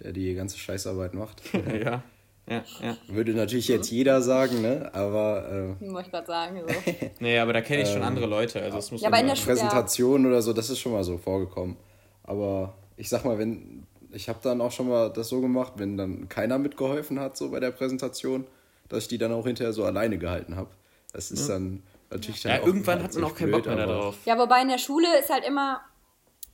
[0.01, 1.43] der die ganze Scheißarbeit macht.
[1.85, 2.03] ja.
[2.49, 2.97] Ja, ja.
[3.09, 4.95] Würde natürlich jetzt jeder sagen, ne?
[4.95, 5.77] Aber.
[5.81, 6.93] Äh, Muss ich gerade sagen, so.
[7.19, 8.63] nee, aber da kenne ich schon ähm, andere Leute.
[8.63, 10.29] Also das muss ja, aber in der Präsentation ja.
[10.29, 11.77] oder so, das ist schon mal so vorgekommen.
[12.23, 13.86] Aber ich sag mal, wenn
[14.17, 17.51] ich habe dann auch schon mal das so gemacht, wenn dann keiner mitgeholfen hat, so
[17.51, 18.47] bei der Präsentation,
[18.89, 20.71] dass ich die dann auch hinterher so alleine gehalten habe.
[21.13, 21.55] Das ist ja.
[21.55, 24.17] dann natürlich dann Ja, irgendwann hat man auch keinen Bock mehr darauf.
[24.25, 25.83] Ja, wobei in der Schule ist halt immer,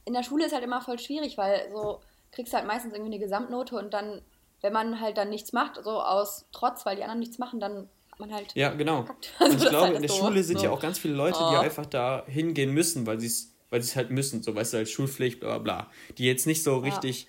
[0.04, 2.00] in der Schule ist halt immer voll schwierig, weil so
[2.32, 4.22] kriegst du halt meistens irgendwie eine Gesamtnote und dann,
[4.60, 7.88] wenn man halt dann nichts macht, so aus Trotz, weil die anderen nichts machen, dann
[8.10, 8.54] hat man halt.
[8.54, 9.04] Ja, genau.
[9.38, 10.64] Also und ich glaube, halt in der so, Schule sind so.
[10.64, 11.50] ja auch ganz viele Leute, oh.
[11.50, 14.74] die einfach da hingehen müssen, weil sie es weil sie es halt müssen, so weißt
[14.74, 15.90] du, als Schulpflicht, bla bla bla.
[16.18, 17.26] Die jetzt nicht so richtig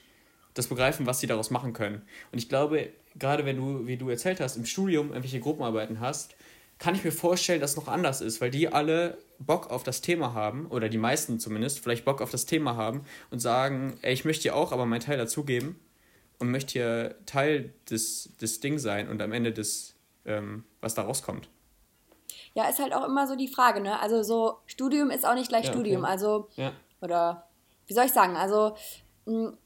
[0.53, 2.01] das begreifen, was sie daraus machen können.
[2.31, 6.35] Und ich glaube, gerade wenn du, wie du erzählt hast, im Studium irgendwelche Gruppenarbeiten hast,
[6.79, 10.01] kann ich mir vorstellen, dass es noch anders ist, weil die alle Bock auf das
[10.01, 14.13] Thema haben, oder die meisten zumindest, vielleicht Bock auf das Thema haben und sagen, ey,
[14.13, 15.79] ich möchte dir auch aber meinen Teil dazugeben.
[16.39, 21.03] und möchte hier Teil des, des Ding sein und am Ende des, ähm, was da
[21.03, 21.47] rauskommt.
[22.53, 23.99] Ja, ist halt auch immer so die Frage, ne?
[23.99, 26.03] Also so Studium ist auch nicht gleich ja, Studium.
[26.03, 26.11] Okay.
[26.11, 26.73] Also, ja.
[27.01, 27.47] oder
[27.87, 28.35] wie soll ich sagen?
[28.35, 28.75] Also,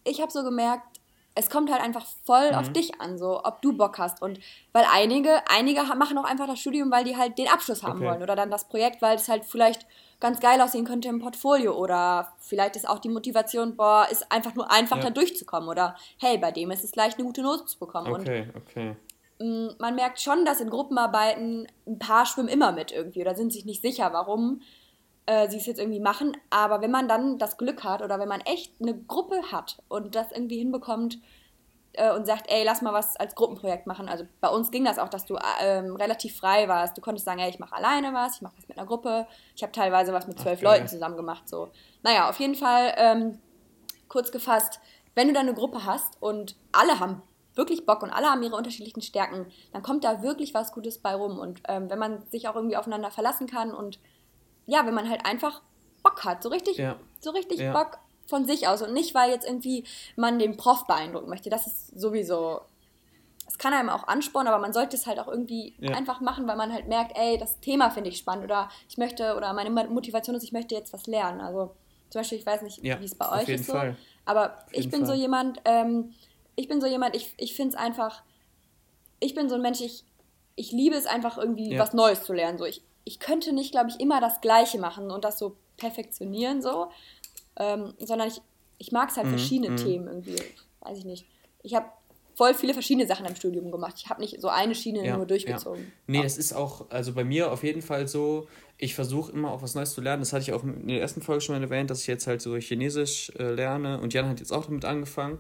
[0.04, 0.98] ich habe so gemerkt,
[1.38, 2.58] es kommt halt einfach voll mhm.
[2.58, 4.22] auf dich an, so ob du Bock hast.
[4.22, 4.40] Und
[4.74, 8.10] weil einige, einige machen auch einfach das Studium, weil die halt den Abschluss haben okay.
[8.10, 8.24] wollen.
[8.24, 9.86] Oder dann das Projekt, weil es halt vielleicht
[10.20, 11.78] ganz geil aussehen könnte im Portfolio.
[11.78, 15.04] Oder vielleicht ist auch die Motivation, boah, ist einfach nur einfach ja.
[15.04, 15.70] da durchzukommen.
[15.70, 18.12] Oder hey, bei dem ist es leicht, eine gute Note zu bekommen.
[18.14, 18.96] Okay, Und, okay.
[19.40, 23.54] Mh, man merkt schon, dass in Gruppenarbeiten ein paar schwimmen immer mit irgendwie oder sind
[23.54, 24.62] sich nicht sicher, warum
[25.28, 26.36] äh, sie es jetzt irgendwie machen.
[26.50, 30.16] Aber wenn man dann das Glück hat oder wenn man echt eine Gruppe hat und
[30.16, 31.20] das irgendwie hinbekommt
[31.94, 34.10] äh, und sagt, ey, lass mal was als Gruppenprojekt machen.
[34.10, 36.98] Also bei uns ging das auch, dass du ähm, relativ frei warst.
[36.98, 39.28] Du konntest sagen, ey, ich mache alleine was, ich mache was mit einer Gruppe.
[39.56, 40.66] Ich habe teilweise was mit zwölf okay.
[40.66, 41.48] Leuten zusammen gemacht.
[41.48, 41.70] So.
[42.04, 43.40] Naja, auf jeden Fall, ähm,
[44.08, 44.80] kurz gefasst,
[45.14, 47.22] wenn du da eine Gruppe hast und alle haben
[47.56, 51.16] wirklich Bock und alle haben ihre unterschiedlichen Stärken, dann kommt da wirklich was Gutes bei
[51.16, 51.40] rum.
[51.40, 54.00] Und ähm, wenn man sich auch irgendwie aufeinander verlassen kann und
[54.68, 55.62] ja, wenn man halt einfach
[56.04, 56.98] Bock hat, so richtig, ja.
[57.20, 57.74] so richtig ja.
[57.74, 61.50] Bock von sich aus und nicht, weil jetzt irgendwie man den Prof beeindrucken möchte.
[61.50, 62.62] Das ist sowieso,
[63.48, 65.96] es kann einem auch anspornen, aber man sollte es halt auch irgendwie ja.
[65.96, 69.36] einfach machen, weil man halt merkt, ey, das Thema finde ich spannend oder ich möchte,
[69.36, 71.40] oder meine Motivation ist, ich möchte jetzt was lernen.
[71.42, 71.74] Also
[72.10, 73.96] zum Beispiel, ich weiß nicht, wie es bei euch ist so, Fall.
[74.26, 75.08] aber ich bin Fall.
[75.08, 76.14] so jemand, ähm,
[76.56, 78.24] ich bin so jemand, ich, ich finde es einfach,
[79.20, 80.04] ich bin so ein Mensch, ich,
[80.56, 82.58] ich liebe es einfach irgendwie was Neues zu lernen.
[82.58, 86.62] So, ich, ich könnte nicht, glaube ich, immer das Gleiche machen und das so perfektionieren,
[86.62, 86.90] so,
[87.56, 88.42] ähm, sondern ich,
[88.78, 89.78] ich mag es halt mhm, verschiedene mhm.
[89.78, 90.36] Themen irgendwie.
[90.82, 91.26] Weiß ich nicht.
[91.64, 91.88] Ich habe
[92.36, 93.96] voll viele verschiedene Sachen im Studium gemacht.
[93.98, 95.84] Ich habe nicht so eine Schiene ja, nur durchgezogen.
[95.84, 95.92] Ja.
[96.08, 99.62] Nee, das ist auch, also bei mir auf jeden Fall so, ich versuche immer auch
[99.62, 100.22] was Neues zu lernen.
[100.22, 102.42] Das hatte ich auch in der ersten Folge schon mal erwähnt, dass ich jetzt halt
[102.42, 105.40] so Chinesisch äh, lerne und Jan hat jetzt auch damit angefangen.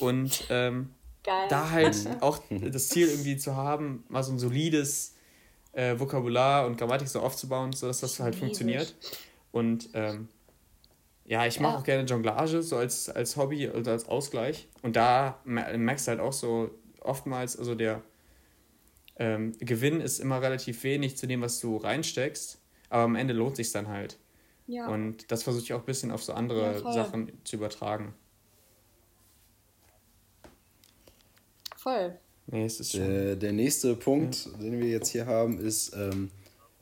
[0.00, 0.90] Und ähm,
[1.22, 5.13] da halt auch das Ziel irgendwie zu haben, mal so ein solides
[5.74, 8.94] äh, Vokabular und Grammatik so aufzubauen, sodass das halt funktioniert.
[9.52, 10.28] Und ähm,
[11.24, 11.78] ja, ich mache ja.
[11.78, 14.68] auch gerne Jonglage, so als, als Hobby oder als Ausgleich.
[14.82, 18.02] Und da merkst du halt auch so oftmals, also der
[19.16, 22.60] ähm, Gewinn ist immer relativ wenig zu dem, was du reinsteckst,
[22.90, 24.18] aber am Ende lohnt sich dann halt.
[24.66, 24.88] Ja.
[24.88, 28.14] Und das versuche ich auch ein bisschen auf so andere ja, Sachen zu übertragen.
[31.76, 32.18] Voll.
[32.46, 33.06] Nee, es ist schon.
[33.06, 34.58] Der, der nächste Punkt, ja.
[34.58, 36.30] den wir jetzt hier haben, ist, ähm,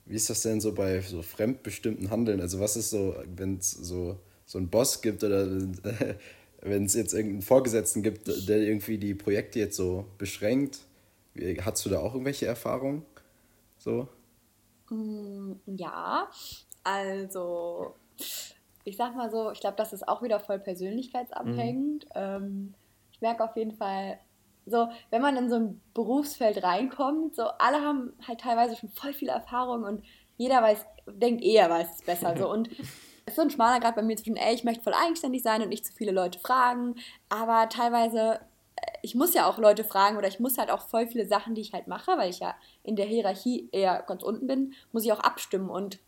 [0.07, 2.41] wie ist das denn so bei so fremdbestimmten Handeln?
[2.41, 5.47] Also was ist so, wenn es so, so einen Boss gibt oder
[6.61, 10.81] wenn es jetzt irgendeinen Vorgesetzten gibt, der irgendwie die Projekte jetzt so beschränkt?
[11.61, 13.05] Hast du da auch irgendwelche Erfahrungen?
[13.79, 14.09] So?
[14.91, 16.29] Mm, ja,
[16.85, 17.95] also
[18.85, 22.05] ich sag mal so, ich glaube, das ist auch wieder voll persönlichkeitsabhängig.
[22.05, 22.11] Mhm.
[22.15, 22.75] Ähm,
[23.13, 24.19] ich merke auf jeden Fall,
[24.67, 29.13] so, wenn man in so ein Berufsfeld reinkommt, so alle haben halt teilweise schon voll
[29.13, 30.05] viel Erfahrung und
[30.37, 32.37] jeder weiß, denkt eher weiß es besser.
[32.37, 32.51] So.
[32.51, 32.71] Und
[33.27, 35.63] es ist so ein schmaler Grad bei mir zwischen, ey, ich möchte voll eigenständig sein
[35.63, 36.97] und nicht zu viele Leute fragen,
[37.29, 38.41] aber teilweise,
[38.77, 41.55] äh, ich muss ja auch Leute fragen oder ich muss halt auch voll viele Sachen,
[41.55, 45.05] die ich halt mache, weil ich ja in der Hierarchie eher ganz unten bin, muss
[45.05, 45.99] ich auch abstimmen und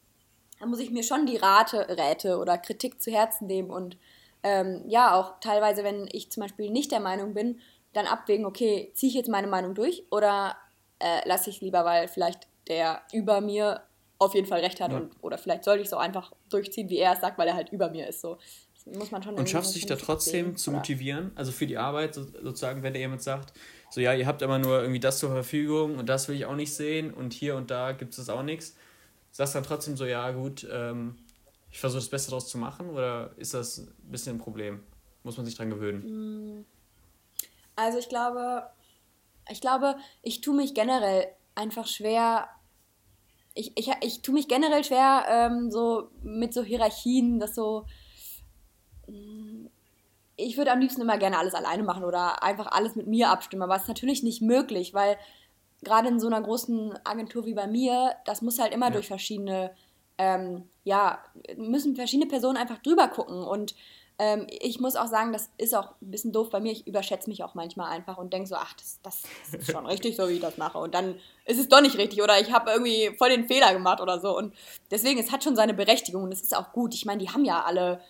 [0.60, 3.96] da muss ich mir schon die Rate, Räte oder Kritik zu Herzen nehmen und
[4.44, 7.60] ähm, ja, auch teilweise, wenn ich zum Beispiel nicht der Meinung bin,
[7.94, 10.56] dann abwägen, okay, ziehe ich jetzt meine Meinung durch oder
[10.98, 13.82] äh, lasse ich es lieber, weil vielleicht der über mir
[14.18, 14.98] auf jeden Fall recht hat ja.
[14.98, 17.54] und, oder vielleicht sollte ich es auch einfach durchziehen, wie er es sagt, weil er
[17.54, 18.20] halt über mir ist.
[18.20, 18.38] So.
[18.74, 20.78] Das muss man schon und schaffst du dich da trotzdem sehen, zu oder?
[20.78, 21.32] motivieren?
[21.34, 23.52] Also für die Arbeit so, sozusagen, wenn da jemand sagt,
[23.90, 26.56] so ja, ihr habt immer nur irgendwie das zur Verfügung und das will ich auch
[26.56, 28.76] nicht sehen und hier und da gibt es auch nichts.
[29.30, 31.16] Sagst du dann trotzdem so, ja gut, ähm,
[31.70, 34.80] ich versuche das Beste daraus zu machen oder ist das ein bisschen ein Problem?
[35.22, 36.58] Muss man sich dran gewöhnen?
[36.60, 36.64] Mm.
[37.76, 38.68] Also ich glaube,
[39.50, 42.48] ich glaube, ich tue mich generell einfach schwer.
[43.54, 47.84] Ich, ich, ich tue mich generell schwer ähm, so mit so Hierarchien, dass so.
[49.06, 49.66] Mm,
[50.36, 53.62] ich würde am liebsten immer gerne alles alleine machen oder einfach alles mit mir abstimmen,
[53.62, 55.16] aber es ist natürlich nicht möglich, weil
[55.84, 58.92] gerade in so einer großen Agentur wie bei mir, das muss halt immer ja.
[58.92, 59.70] durch verschiedene,
[60.18, 61.20] ähm, ja,
[61.56, 63.76] müssen verschiedene Personen einfach drüber gucken und
[64.18, 66.70] ähm, ich muss auch sagen, das ist auch ein bisschen doof bei mir.
[66.70, 69.22] Ich überschätze mich auch manchmal einfach und denke so, ach, das, das
[69.52, 70.78] ist schon richtig, so wie ich das mache.
[70.78, 74.00] Und dann ist es doch nicht richtig oder ich habe irgendwie voll den Fehler gemacht
[74.00, 74.36] oder so.
[74.36, 74.54] Und
[74.90, 76.94] deswegen, es hat schon seine Berechtigung und es ist auch gut.
[76.94, 78.00] Ich meine, die haben ja alle,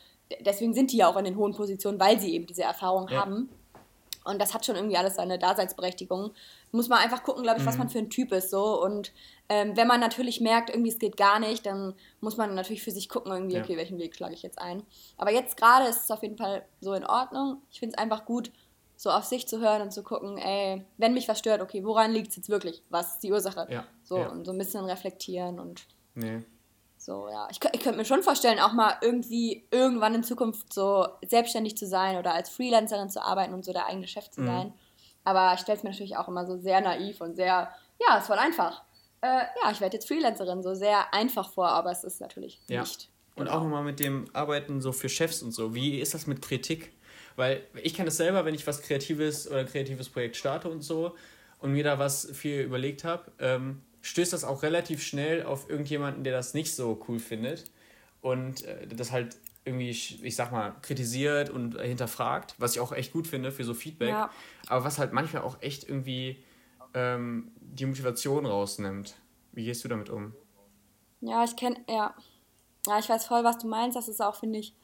[0.40, 3.21] deswegen sind die ja auch in den hohen Positionen, weil sie eben diese Erfahrung ja.
[3.21, 3.49] haben.
[4.25, 6.33] Und das hat schon irgendwie alles seine Daseinsberechtigung.
[6.74, 7.68] Muss man einfach gucken, glaube ich, mhm.
[7.68, 8.82] was man für ein Typ ist so.
[8.82, 9.12] Und
[9.48, 12.90] ähm, wenn man natürlich merkt, irgendwie es geht gar nicht, dann muss man natürlich für
[12.90, 13.62] sich gucken, irgendwie, ja.
[13.62, 14.82] okay, welchen Weg schlage ich jetzt ein.
[15.16, 17.62] Aber jetzt gerade ist es auf jeden Fall so in Ordnung.
[17.70, 18.50] Ich finde es einfach gut,
[18.96, 22.10] so auf sich zu hören und zu gucken, ey, wenn mich was stört, okay, woran
[22.10, 22.82] liegt es jetzt wirklich?
[22.90, 23.66] Was ist die Ursache?
[23.70, 24.28] Ja, so, ja.
[24.28, 25.87] und so ein bisschen reflektieren und.
[26.14, 26.42] Nee.
[26.96, 27.46] So, ja.
[27.50, 31.87] Ich, ich könnte mir schon vorstellen, auch mal irgendwie irgendwann in Zukunft so selbstständig zu
[31.87, 34.46] sein oder als Freelancerin zu arbeiten und so der eigene Chef zu mhm.
[35.24, 38.28] Aber ich stelle es mir natürlich auch immer so sehr naiv und sehr, ja, es
[38.28, 38.82] war einfach.
[39.22, 42.80] Äh, ja, ich werde jetzt Freelancerin, so sehr einfach vor, aber es ist natürlich ja.
[42.80, 43.08] nicht.
[43.37, 45.74] Und auch nochmal mit dem Arbeiten so für Chefs und so.
[45.74, 46.92] Wie ist das mit Kritik?
[47.37, 50.82] Weil ich kenne es selber, wenn ich was Kreatives oder ein kreatives Projekt starte und
[50.82, 51.16] so
[51.58, 56.22] und mir da was viel überlegt habe, ähm, stößt das auch relativ schnell auf irgendjemanden,
[56.22, 57.64] der das nicht so cool findet
[58.20, 63.12] und äh, das halt irgendwie, ich sag mal, kritisiert und hinterfragt, was ich auch echt
[63.12, 64.31] gut finde für so Feedback, ja.
[64.68, 66.42] aber was halt manchmal auch echt irgendwie
[66.92, 69.14] ähm, die Motivation rausnimmt.
[69.53, 70.35] Wie gehst du damit um?
[71.20, 72.14] Ja, ich kenne, ja.
[72.87, 73.96] Ja, ich weiß voll, was du meinst.
[73.96, 74.74] Das ist auch, finde ich,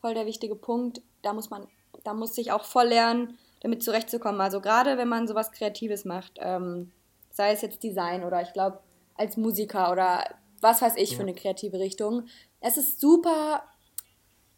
[0.00, 1.02] voll der wichtige Punkt.
[1.22, 1.66] Da muss man,
[2.04, 4.40] da muss ich auch voll lernen, damit zurechtzukommen.
[4.40, 6.92] Also gerade wenn man sowas Kreatives macht, ähm,
[7.30, 8.80] sei es jetzt Design oder ich glaube
[9.14, 10.24] als Musiker oder
[10.60, 11.16] was weiß ich ja.
[11.16, 12.26] für eine kreative Richtung.
[12.60, 13.62] Es ist super,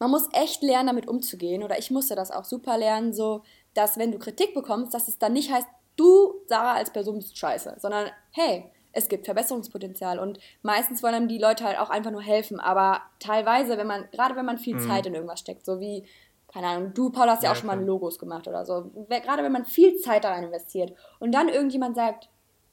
[0.03, 1.63] man muss echt lernen, damit umzugehen.
[1.63, 5.17] Oder ich musste das auch super lernen, so, dass wenn du Kritik bekommst, dass es
[5.17, 10.41] dann nicht heißt, du, Sarah, als Person bist scheiße, sondern hey, es gibt Verbesserungspotenzial und
[10.63, 14.35] meistens wollen einem die Leute halt auch einfach nur helfen, aber teilweise, wenn man, gerade
[14.35, 14.81] wenn man viel mhm.
[14.81, 16.05] Zeit in irgendwas steckt, so wie,
[16.53, 19.45] keine Ahnung, du, Paul, hast ja, ja auch schon mal Logos gemacht oder so, gerade
[19.45, 22.29] wenn man viel Zeit daran investiert und dann irgendjemand sagt,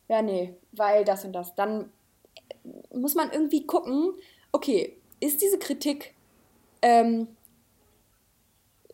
[0.08, 1.92] ja, nee, weil das und das, dann
[2.92, 4.14] muss man irgendwie gucken,
[4.52, 6.16] okay, ist diese Kritik
[6.82, 7.28] ähm,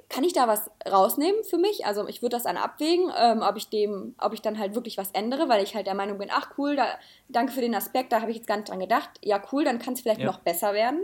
[0.09, 1.85] kann ich da was rausnehmen für mich?
[1.85, 4.97] Also ich würde das dann abwägen, ähm, ob ich dem, ob ich dann halt wirklich
[4.97, 6.85] was ändere, weil ich halt der Meinung bin, ach cool, da,
[7.27, 9.09] danke für den Aspekt, da habe ich jetzt gar nicht dran gedacht.
[9.21, 10.27] Ja, cool, dann kann es vielleicht ja.
[10.27, 11.01] noch besser werden.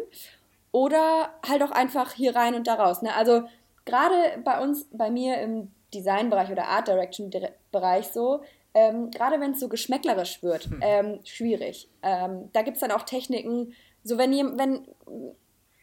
[0.71, 3.01] Oder halt auch einfach hier rein und da raus.
[3.01, 3.13] Ne?
[3.13, 3.43] Also
[3.85, 4.15] gerade
[4.45, 7.31] bei uns, bei mir im Designbereich oder Art Direction
[7.71, 8.41] Bereich so,
[8.73, 10.79] ähm, gerade wenn es so geschmäcklerisch wird, hm.
[10.81, 11.89] ähm, schwierig.
[12.01, 14.87] Ähm, da gibt es dann auch Techniken, so wenn, wenn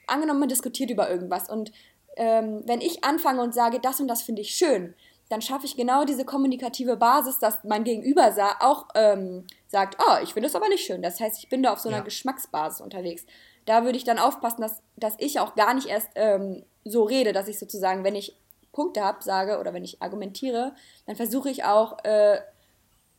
[0.09, 1.73] angenommen man diskutiert über irgendwas und
[2.16, 4.94] ähm, wenn ich anfange und sage, das und das finde ich schön,
[5.29, 10.33] dann schaffe ich genau diese kommunikative Basis, dass mein Gegenüber auch ähm, sagt, oh, ich
[10.33, 11.03] finde es aber nicht schön.
[11.03, 12.05] Das heißt, ich bin da auf so einer ja.
[12.05, 13.27] Geschmacksbasis unterwegs.
[13.66, 17.33] Da würde ich dann aufpassen, dass, dass ich auch gar nicht erst ähm, so rede,
[17.33, 18.37] dass ich sozusagen, wenn ich
[18.73, 20.75] Punkte habe, sage oder wenn ich argumentiere,
[21.07, 22.40] dann versuche ich auch äh,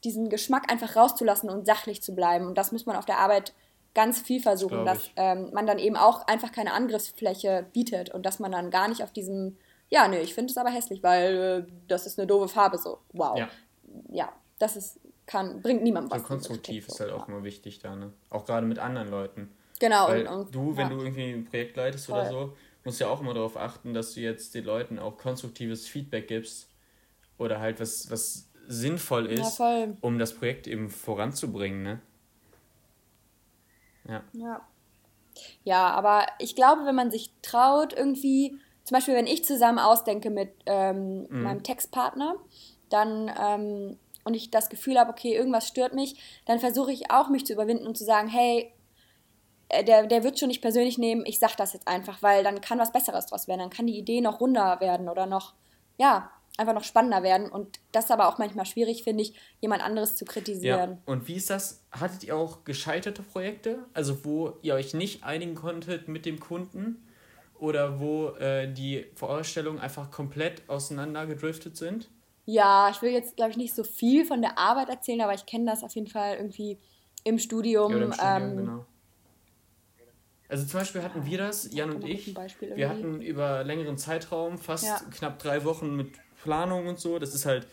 [0.04, 2.48] diesen Geschmack einfach rauszulassen und sachlich zu bleiben.
[2.48, 3.54] Und das muss man auf der Arbeit
[3.94, 8.26] ganz viel versuchen, das dass ähm, man dann eben auch einfach keine Angriffsfläche bietet und
[8.26, 9.58] dass man dann gar nicht auf diesem,
[9.90, 13.00] ja, nee, ich finde es aber hässlich, weil äh, das ist eine doofe Farbe, so,
[13.14, 13.38] wow.
[13.38, 13.50] Ja,
[14.12, 16.22] ja das ist, kann, bringt niemandem was.
[16.22, 18.14] So konstruktiv ist halt auch immer wichtig da, ne?
[18.30, 19.52] Auch gerade mit anderen Leuten.
[19.80, 20.10] Genau.
[20.10, 20.96] Weil und, und, du, wenn ja.
[20.96, 22.20] du irgendwie ein Projekt leitest Voll.
[22.20, 25.88] oder so, musst ja auch immer darauf achten, dass du jetzt den Leuten auch konstruktives
[25.88, 26.68] Feedback gibst
[27.38, 32.02] oder halt was, was sinnvoll ist, ja, um das Projekt eben voranzubringen, ne?
[34.08, 34.24] Ja.
[34.34, 34.62] ja.
[35.64, 40.30] Ja, aber ich glaube, wenn man sich traut, irgendwie, zum Beispiel, wenn ich zusammen ausdenke
[40.30, 41.44] mit ähm, mhm.
[41.44, 42.36] meinem Textpartner,
[42.90, 47.30] dann ähm, und ich das Gefühl habe, okay, irgendwas stört mich, dann versuche ich auch,
[47.30, 48.74] mich zu überwinden und zu sagen, hey,
[49.70, 52.62] äh, der, der wird schon nicht persönlich nehmen, ich sag das jetzt einfach, weil dann
[52.62, 55.54] kann was Besseres draus werden, dann kann die Idee noch runder werden oder noch,
[55.98, 57.50] ja, einfach noch spannender werden.
[57.50, 60.92] Und das ist aber auch manchmal schwierig, finde ich, jemand anderes zu kritisieren.
[60.92, 60.98] Ja.
[61.06, 61.84] Und wie ist das?
[61.92, 63.80] Hattet ihr auch gescheiterte Projekte?
[63.94, 67.04] Also wo ihr euch nicht einigen konntet mit dem Kunden?
[67.58, 72.10] Oder wo äh, die Vorstellungen einfach komplett auseinandergedriftet sind?
[72.46, 75.46] Ja, ich will jetzt, glaube ich, nicht so viel von der Arbeit erzählen, aber ich
[75.46, 76.80] kenne das auf jeden Fall irgendwie
[77.24, 77.92] im Studium.
[77.92, 78.86] Ja, im Studium ähm, genau.
[80.50, 84.86] Also zum Beispiel hatten wir das, Jan und ich, wir hatten über längeren Zeitraum, fast
[84.86, 85.00] ja.
[85.12, 86.14] knapp drei Wochen mit
[86.44, 87.20] Planung und so.
[87.20, 87.68] Das ist halt,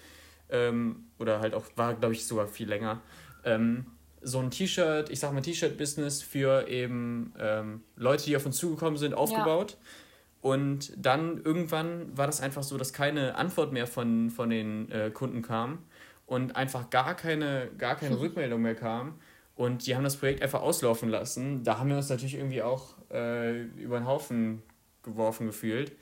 [0.50, 3.00] ähm, oder halt auch, war glaube ich sogar viel länger,
[3.44, 3.86] ähm,
[4.22, 8.98] so ein T-Shirt, ich sag mal T-Shirt-Business für eben ähm, Leute, die auf uns zugekommen
[8.98, 9.72] sind, aufgebaut.
[9.72, 10.50] Ja.
[10.50, 15.10] Und dann irgendwann war das einfach so, dass keine Antwort mehr von, von den äh,
[15.10, 15.78] Kunden kam
[16.26, 19.14] und einfach gar keine, gar keine Rückmeldung mehr kam.
[19.54, 21.62] Und die haben das Projekt einfach auslaufen lassen.
[21.64, 24.62] Da haben wir uns natürlich irgendwie auch äh, über den Haufen
[25.02, 25.92] geworfen gefühlt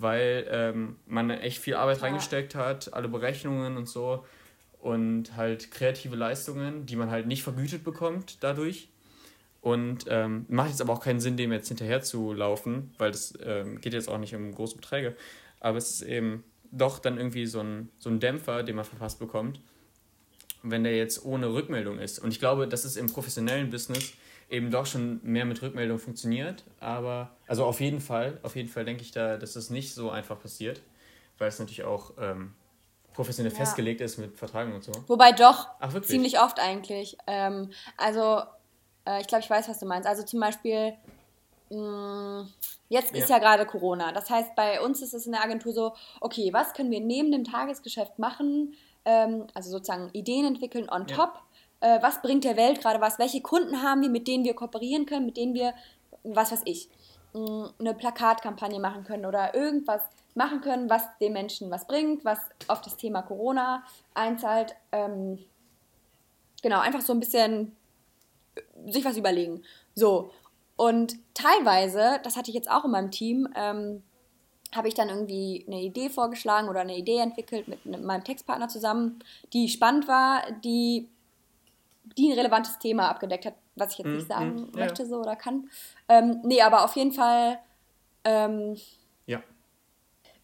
[0.00, 2.04] weil ähm, man echt viel Arbeit ja.
[2.04, 4.24] reingesteckt hat, alle Berechnungen und so
[4.80, 8.88] und halt kreative Leistungen, die man halt nicht vergütet bekommt dadurch.
[9.60, 13.34] Und ähm, macht jetzt aber auch keinen Sinn, dem jetzt hinterher zu laufen, weil das
[13.44, 15.14] ähm, geht jetzt auch nicht um große Beträge.
[15.60, 19.18] Aber es ist eben doch dann irgendwie so ein, so ein Dämpfer, den man verpasst
[19.18, 19.60] bekommt,
[20.62, 22.20] wenn der jetzt ohne Rückmeldung ist.
[22.20, 24.14] Und ich glaube, das ist im professionellen Business
[24.50, 26.64] eben doch schon mehr mit Rückmeldung funktioniert.
[26.80, 30.10] Aber, also auf jeden Fall, auf jeden Fall denke ich da, dass das nicht so
[30.10, 30.82] einfach passiert,
[31.38, 32.54] weil es natürlich auch ähm,
[33.14, 33.58] professionell Ja.
[33.58, 34.92] festgelegt ist mit Vertragen und so.
[35.06, 37.16] Wobei doch, Ach, ziemlich oft eigentlich.
[37.26, 38.42] Ähm, also,
[39.06, 40.08] äh, ich glaube, ich weiß, was du meinst.
[40.08, 40.94] Also zum Beispiel,
[41.70, 42.46] mh,
[42.88, 43.36] jetzt ist Ja.
[43.36, 44.12] ja gerade Corona.
[44.12, 47.30] Das heißt, bei uns ist es in der Agentur so, okay, was können wir neben
[47.30, 48.74] dem Tagesgeschäft machen?
[49.04, 51.16] Ähm, also sozusagen Ideen entwickeln on Ja.
[51.16, 51.40] top.
[51.80, 53.18] Äh, was bringt der Welt gerade was?
[53.18, 55.74] Welche Kunden haben wir, mit denen wir kooperieren können, mit denen wir,
[56.22, 56.88] was weiß ich,
[57.32, 60.02] mh, eine Plakatkampagne machen können oder irgendwas
[60.34, 62.38] machen können, was den Menschen was bringt, was
[62.68, 63.82] auf das Thema Corona
[64.14, 64.76] einzahlt.
[64.92, 65.38] Ähm,
[66.62, 67.76] genau, einfach so ein bisschen
[68.54, 69.62] äh, sich was überlegen.
[69.94, 70.30] So.
[70.76, 74.02] Und teilweise, das hatte ich jetzt auch in meinem Team, ähm,
[74.74, 78.68] habe ich dann irgendwie eine Idee vorgeschlagen oder eine Idee entwickelt mit ne- meinem Textpartner
[78.68, 79.18] zusammen,
[79.52, 81.08] die spannend war, die,
[82.20, 85.06] die ein relevantes Thema abgedeckt hat, was ich jetzt Mhm, nicht sagen mhm, ja, möchte
[85.06, 85.70] so oder kann.
[86.08, 87.58] Ähm, nee, aber auf jeden Fall
[88.24, 88.76] ähm,
[89.26, 89.42] Ja.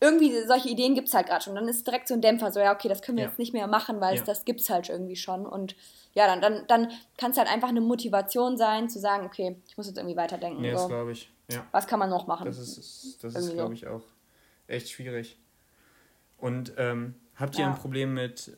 [0.01, 1.55] irgendwie solche Ideen gibt es halt gerade schon.
[1.55, 3.31] Dann ist direkt so ein Dämpfer, so ja, okay, das können wir Ja.
[3.31, 4.23] jetzt nicht mehr machen, weil Ja.
[4.23, 5.47] das gibt es halt irgendwie schon.
[5.47, 5.77] Und
[6.15, 9.77] ja, dann, dann, dann kann es halt einfach eine Motivation sein, zu sagen, okay, ich
[9.77, 10.63] muss jetzt irgendwie weiterdenken.
[10.63, 10.89] Das so.
[10.89, 11.31] glaube ich.
[11.51, 11.65] Ja.
[11.73, 12.47] Was kann man noch machen?
[12.47, 14.03] Das ist, das ist Irgendwie glaube ich, auch
[14.67, 15.39] echt schwierig.
[16.39, 17.71] Und ähm, habt ihr Ja.
[17.71, 18.53] ein Problem mit,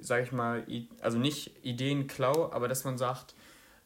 [0.00, 0.64] sag ich mal,
[1.00, 3.34] also nicht Ideenklau, aber dass man sagt,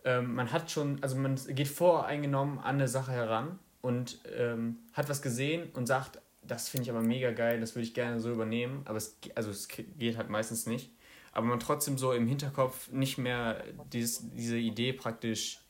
[0.05, 5.09] ähm, man hat schon, also man geht voreingenommen an eine Sache heran und ähm, hat
[5.09, 8.31] was gesehen und sagt, das finde ich aber mega geil, das würde ich gerne so
[8.31, 10.91] übernehmen, aber es, also es ge- geht halt meistens nicht.
[11.33, 15.61] Aber man trotzdem so im Hinterkopf nicht mehr dieses, diese Idee praktisch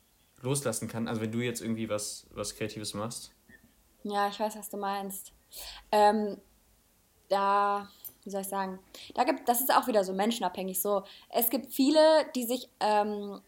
[0.41, 1.07] loslassen kann.
[1.07, 3.33] Also wenn du jetzt irgendwie was, was Kreatives machst.
[4.03, 5.33] Ja, ich weiß, was du meinst.
[5.93, 6.39] Ähm,
[7.29, 7.89] da,
[8.25, 8.79] wie soll ich sagen,
[9.15, 10.81] da gibt, das ist auch wieder so menschenabhängig.
[10.81, 12.01] So, es gibt viele,
[12.35, 13.41] die sich, ähm,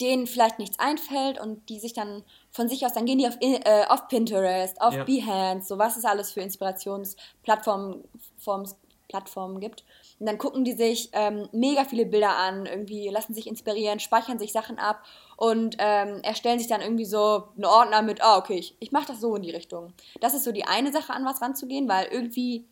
[0.00, 3.38] denen vielleicht nichts einfällt und die sich dann von sich aus, dann gehen die auf,
[3.40, 5.04] äh, auf Pinterest, auf Ja.
[5.04, 8.04] Behance, so was es alles für Inspirationsplattformen
[8.38, 8.76] Forms,
[9.08, 9.84] Plattformen gibt.
[10.18, 14.38] Und dann gucken die sich ähm, mega viele Bilder an, irgendwie lassen sich inspirieren, speichern
[14.38, 15.02] sich Sachen ab
[15.36, 19.06] und ähm, erstellen sich dann irgendwie so einen Ordner mit, ah, okay, ich, ich mache
[19.06, 19.92] das so in die Richtung.
[20.20, 22.66] Das ist so die eine Sache, an was ranzugehen, weil irgendwie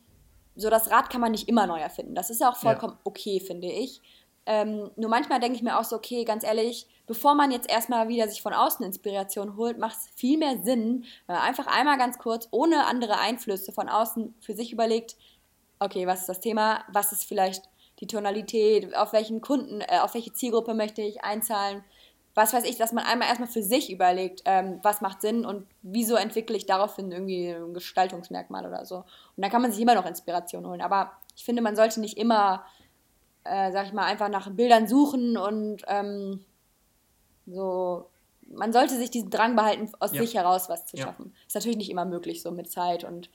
[0.55, 2.15] so das Rad kann man nicht immer neu erfinden.
[2.15, 4.01] Das ist ja auch vollkommen okay, finde ich.
[4.47, 8.07] Ähm, nur manchmal denke ich mir auch so, okay, ganz ehrlich, bevor man jetzt erstmal
[8.09, 11.97] wieder sich von außen Inspiration holt, macht es viel mehr Sinn, wenn man einfach einmal
[11.97, 15.15] ganz kurz, ohne andere Einflüsse von außen für sich überlegt,
[15.79, 17.63] okay, was ist das Thema, was ist vielleicht
[17.99, 21.83] die Tonalität, auf welchen Kunden, äh, auf welche Zielgruppe möchte ich einzahlen,
[22.35, 25.65] was weiß ich, dass man einmal erstmal für sich überlegt, ähm, was macht Sinn und
[25.81, 28.97] wieso entwickle ich daraufhin irgendwie ein Gestaltungsmerkmal oder so.
[28.97, 30.81] Und da kann man sich immer noch Inspiration holen.
[30.81, 32.65] Aber ich finde, man sollte nicht immer,
[33.45, 36.43] äh, sag ich mal, einfach nach Bildern suchen und ähm,
[37.45, 38.09] so.
[38.47, 40.21] Man sollte sich diesen Drang behalten, aus Ja.
[40.21, 41.05] sich heraus was zu Ja.
[41.05, 41.33] schaffen.
[41.47, 43.31] Ist natürlich nicht immer möglich, so mit Zeit und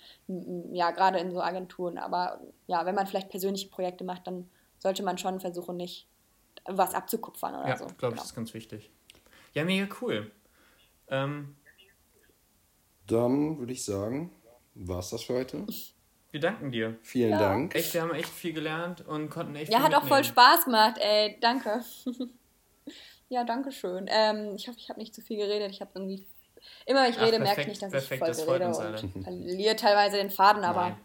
[0.73, 1.99] ja, gerade in so Agenturen.
[1.99, 6.07] Aber ja, wenn man vielleicht persönliche Projekte macht, dann sollte man schon versuchen, nicht
[6.67, 7.85] was abzukupfern oder Ja, so.
[7.87, 8.15] glaube ich, Genau.
[8.17, 8.91] das ist ganz wichtig.
[9.55, 10.31] Ja, mega cool.
[11.09, 11.57] Ähm,
[13.07, 14.31] Dann würde ich sagen,
[14.75, 15.67] war es das für heute.
[16.31, 16.97] wir danken dir.
[17.03, 17.39] Vielen Ja.
[17.39, 17.75] Dank.
[17.75, 20.25] Echt, wir haben echt viel gelernt und konnten echt Ja, viel hat auch voll mitnehmen.
[20.25, 21.37] Spaß gemacht, ey.
[21.41, 21.83] Danke.
[23.29, 24.07] ja, danke schön.
[24.09, 25.71] Ähm, ich hoffe, ich habe nicht zu viel geredet.
[25.73, 26.25] Ich habe irgendwie.
[26.87, 28.67] Immer wenn ich Ach, rede, merke ich nicht, dass perfekt, ich voll das freut rede
[28.69, 28.79] uns
[29.15, 30.97] und verliere teilweise den Faden, aber.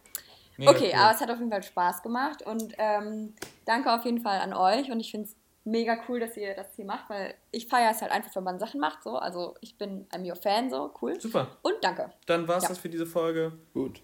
[0.59, 0.99] Okay, cool.
[0.99, 3.33] aber es hat auf jeden Fall Spaß gemacht und ähm,
[3.65, 6.67] danke auf jeden Fall an euch und ich finde es mega cool, dass ihr das
[6.75, 9.77] hier macht, weil ich feiere es halt einfach, wenn man Sachen macht, so, also ich
[9.77, 11.19] bin I'm your Fan, so, cool.
[11.19, 11.47] Super.
[11.63, 12.11] Und danke.
[12.27, 12.69] Dann war's Ja.
[12.69, 13.51] das für diese Folge.
[13.73, 14.01] Gut,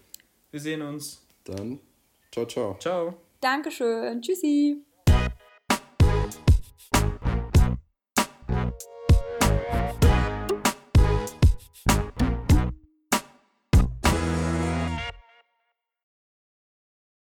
[0.50, 1.26] Wir sehen uns.
[1.44, 1.80] dann
[2.30, 2.76] ciao, ciao.
[2.78, 3.14] Ciao.
[3.40, 4.84] Dankeschön, tschüssi.